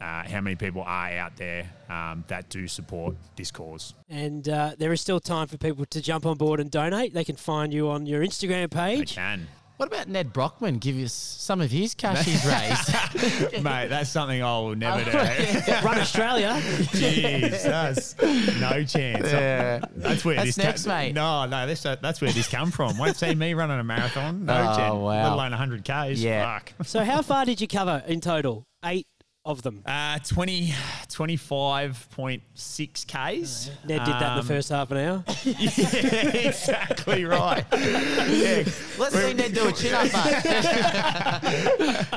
uh, 0.02 0.24
how 0.24 0.40
many 0.40 0.56
people 0.56 0.82
are 0.82 1.12
out 1.12 1.36
there 1.36 1.70
um, 1.90 2.24
that 2.28 2.48
do 2.48 2.66
support 2.66 3.16
this 3.36 3.52
cause. 3.52 3.94
And 4.10 4.48
uh, 4.48 4.76
there 4.78 4.94
is 4.94 5.02
still 5.02 5.20
time 5.20 5.48
for 5.48 5.58
people 5.58 5.86
to 5.86 6.02
jump 6.02 6.26
on 6.26 6.38
board 6.38 6.62
and 6.62 6.72
donate. 6.72 7.14
They 7.14 7.24
can 7.26 7.36
find 7.36 7.74
you 7.74 7.90
on 7.90 8.06
your 8.06 8.22
Instagram 8.22 8.70
They 8.70 8.98
page. 8.98 9.16
can. 9.16 9.48
What 9.84 9.92
about 9.92 10.08
Ned 10.08 10.32
Brockman? 10.32 10.78
Give 10.78 10.96
us 11.04 11.12
some 11.12 11.60
of 11.60 11.70
his 11.70 11.94
cash 11.94 12.24
he's 12.24 12.46
raised. 12.46 13.52
Mate, 13.66 13.88
that's 13.90 14.10
something 14.10 14.42
I 14.42 14.58
will 14.60 14.78
never 14.78 15.02
oh. 15.02 15.12
do. 15.12 15.72
Run 15.86 15.98
Australia. 16.00 16.54
Jeez, 16.62 17.64
that's 17.64 18.16
no 18.62 18.86
chance. 18.86 19.30
Yeah. 19.30 19.82
That's 19.94 20.24
where 20.24 20.38
That's 20.38 20.56
this 20.56 20.58
next, 20.58 20.88
mate. 20.88 21.12
No, 21.12 21.46
no, 21.48 21.68
that's 21.68 21.86
uh, 21.86 21.98
that's 22.02 22.22
where 22.22 22.32
this 22.32 22.48
come 22.48 22.72
from. 22.72 22.98
Won't 22.98 23.18
see 23.18 23.36
me 23.36 23.56
running 23.56 23.78
a 23.78 23.84
marathon. 23.84 24.46
No 24.46 24.54
Oh, 24.54 24.78
chance. 24.78 24.94
wow. 24.94 25.24
Let 25.24 25.32
alone 25.34 25.52
100 25.52 25.84
k's. 25.84 26.24
Yeah. 26.24 26.60
Fuck. 26.60 26.74
So, 26.86 27.04
how 27.04 27.22
far 27.22 27.44
did 27.44 27.60
you 27.60 27.68
cover 27.68 28.04
in 28.08 28.22
total? 28.22 28.66
Eight 28.86 29.08
of 29.46 29.62
them. 29.62 29.84
Uh, 29.86 30.18
20, 30.20 30.74
25.6 31.10 33.08
k's. 33.08 33.72
Ned 33.86 34.06
did 34.06 34.14
that 34.14 34.22
in 34.22 34.36
the 34.36 34.40
Um, 34.42 34.46
first 34.46 34.70
half 34.70 34.90
an 34.92 34.98
hour. 34.98 35.22
yeah, 35.44 36.30
exactly 36.48 37.26
right. 37.26 37.66
yeah. 37.74 38.64
Let's 38.98 39.14
see 39.20 39.34
Ned 39.34 39.54
do 39.54 39.68
a 39.68 39.72
chin 39.74 39.94
up, 39.96 40.04
mate. 40.14 40.36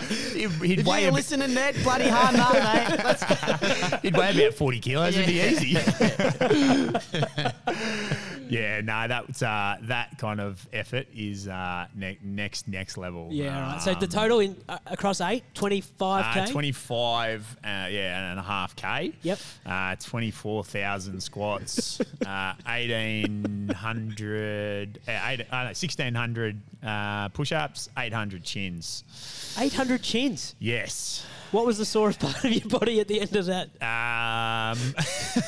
He'd, 0.36 0.50
he'd 0.50 0.78
If 0.80 0.86
weigh 0.86 1.02
you 1.02 1.08
a 1.08 1.10
bit- 1.10 1.14
listen 1.14 1.40
to 1.40 1.48
Ned, 1.48 1.74
bloody 1.82 2.08
hard 2.08 2.34
enough, 2.34 2.52
mate. 2.52 3.00
Let's 3.04 4.02
He'd 4.02 4.16
weigh 4.16 4.30
about 4.46 4.54
40 4.56 4.78
kilos. 4.80 5.16
It'd 5.16 5.26
be 5.26 5.40
easy. 5.40 5.76
Yeah, 8.48 8.80
no, 8.80 9.06
that's 9.08 9.42
uh, 9.42 9.76
that 9.82 10.16
kind 10.18 10.40
of 10.40 10.66
effort 10.72 11.06
is 11.14 11.48
uh, 11.48 11.86
ne- 11.94 12.18
next 12.22 12.68
next 12.68 12.96
level. 12.96 13.28
Yeah, 13.30 13.72
right. 13.72 13.82
So 13.82 13.92
the 13.94 14.06
Um, 14.06 14.08
total 14.08 14.40
in 14.40 14.56
uh, 14.68 14.78
across 14.86 15.20
eight, 15.20 15.42
25k. 15.54 16.36
Uh, 16.36 16.46
25, 16.46 17.56
uh, 17.64 17.68
yeah, 17.90 18.30
and 18.30 18.38
a 18.38 18.42
half 18.42 18.76
K. 18.76 19.12
Yep. 19.22 19.38
Uh, 19.64 19.96
24,000 19.96 21.20
squats, 21.22 22.00
uh, 22.26 22.52
1,800, 22.66 24.98
uh, 25.08 25.12
eight, 25.26 25.40
uh, 25.50 25.52
no, 25.62 25.64
1,600 25.66 26.60
uh, 26.84 27.28
push 27.30 27.52
ups, 27.52 27.88
800 27.98 28.44
chins. 28.44 29.04
800 29.58 30.02
chins. 30.02 30.54
Yes. 30.58 31.24
What 31.52 31.64
was 31.66 31.78
the 31.78 31.84
sorest 31.84 32.20
part 32.24 32.44
of 32.44 32.50
your 32.52 32.68
body 32.68 33.00
at 33.00 33.08
the 33.08 33.20
end 33.20 33.34
of 33.36 33.46
that? 33.46 33.68
Um, 33.82 34.78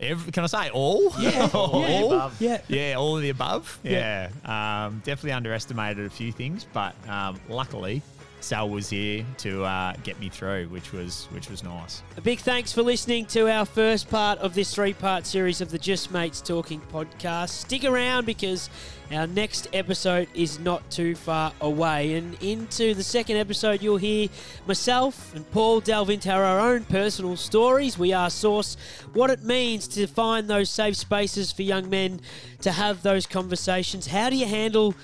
ev- 0.00 0.30
can 0.32 0.44
I 0.44 0.46
say 0.46 0.70
all? 0.70 1.12
Yeah, 1.18 1.48
all? 1.54 1.80
yeah, 1.82 2.28
yeah. 2.40 2.60
Yeah, 2.68 2.94
all 2.96 3.16
of 3.16 3.22
the 3.22 3.30
above. 3.30 3.78
Yeah. 3.82 4.28
Yeah. 4.44 4.86
Um, 4.86 5.02
definitely 5.04 5.32
underestimated 5.32 6.04
a 6.06 6.10
few 6.10 6.32
things, 6.32 6.66
but 6.72 6.94
um, 7.08 7.38
luckily 7.48 8.02
Sal 8.44 8.68
was 8.68 8.90
here 8.90 9.24
to 9.38 9.64
uh, 9.64 9.94
get 10.02 10.20
me 10.20 10.28
through, 10.28 10.66
which 10.68 10.92
was 10.92 11.28
which 11.30 11.48
was 11.48 11.64
nice. 11.64 12.02
A 12.18 12.20
big 12.20 12.40
thanks 12.40 12.72
for 12.72 12.82
listening 12.82 13.24
to 13.26 13.50
our 13.50 13.64
first 13.64 14.10
part 14.10 14.38
of 14.38 14.54
this 14.54 14.74
three 14.74 14.92
part 14.92 15.26
series 15.26 15.62
of 15.62 15.70
the 15.70 15.78
Just 15.78 16.12
Mates 16.12 16.42
Talking 16.42 16.82
podcast. 16.92 17.48
Stick 17.48 17.84
around 17.84 18.26
because 18.26 18.68
our 19.10 19.26
next 19.26 19.68
episode 19.72 20.28
is 20.34 20.58
not 20.58 20.90
too 20.90 21.14
far 21.14 21.54
away. 21.62 22.14
And 22.14 22.36
into 22.42 22.92
the 22.92 23.02
second 23.02 23.38
episode, 23.38 23.80
you'll 23.80 23.96
hear 23.96 24.28
myself 24.66 25.34
and 25.34 25.50
Paul 25.50 25.80
delve 25.80 26.10
into 26.10 26.30
our 26.30 26.60
own 26.60 26.84
personal 26.84 27.36
stories. 27.36 27.98
We 27.98 28.12
are 28.12 28.28
Sauce, 28.28 28.76
what 29.14 29.30
it 29.30 29.42
means 29.42 29.88
to 29.88 30.06
find 30.06 30.48
those 30.48 30.68
safe 30.68 30.96
spaces 30.96 31.50
for 31.50 31.62
young 31.62 31.88
men 31.88 32.20
to 32.60 32.72
have 32.72 33.02
those 33.02 33.26
conversations. 33.26 34.06
How 34.06 34.28
do 34.28 34.36
you 34.36 34.46
handle 34.46 34.94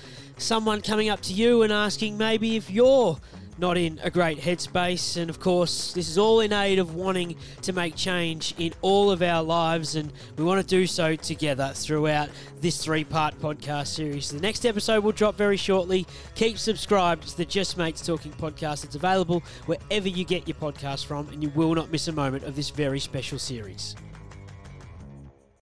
someone 0.41 0.81
coming 0.81 1.09
up 1.09 1.21
to 1.21 1.33
you 1.33 1.63
and 1.63 1.71
asking 1.71 2.17
maybe 2.17 2.55
if 2.55 2.69
you're 2.69 3.17
not 3.57 3.77
in 3.77 3.99
a 4.03 4.09
great 4.09 4.39
headspace. 4.39 5.17
And 5.17 5.29
of 5.29 5.39
course, 5.39 5.93
this 5.93 6.09
is 6.09 6.17
all 6.17 6.39
in 6.39 6.51
aid 6.51 6.79
of 6.79 6.95
wanting 6.95 7.35
to 7.61 7.73
make 7.73 7.95
change 7.95 8.55
in 8.57 8.73
all 8.81 9.11
of 9.11 9.21
our 9.21 9.43
lives, 9.43 9.95
and 9.95 10.11
we 10.35 10.43
want 10.43 10.59
to 10.61 10.67
do 10.67 10.87
so 10.87 11.15
together 11.15 11.71
throughout 11.75 12.29
this 12.59 12.83
three 12.83 13.03
part 13.03 13.39
podcast 13.39 13.87
series. 13.87 14.31
The 14.31 14.39
next 14.39 14.65
episode 14.65 15.03
will 15.03 15.11
drop 15.11 15.35
very 15.35 15.57
shortly. 15.57 16.07
Keep 16.35 16.57
subscribed 16.57 17.27
to 17.29 17.37
the 17.37 17.45
Just 17.45 17.77
Mates 17.77 18.05
Talking 18.05 18.31
podcast. 18.33 18.83
It's 18.83 18.95
available 18.95 19.43
wherever 19.67 20.09
you 20.09 20.25
get 20.25 20.47
your 20.47 20.55
podcast 20.55 21.05
from, 21.05 21.29
and 21.29 21.43
you 21.43 21.49
will 21.49 21.75
not 21.75 21.91
miss 21.91 22.07
a 22.07 22.11
moment 22.11 22.43
of 22.43 22.55
this 22.55 22.71
very 22.71 22.99
special 22.99 23.37
series. 23.37 23.95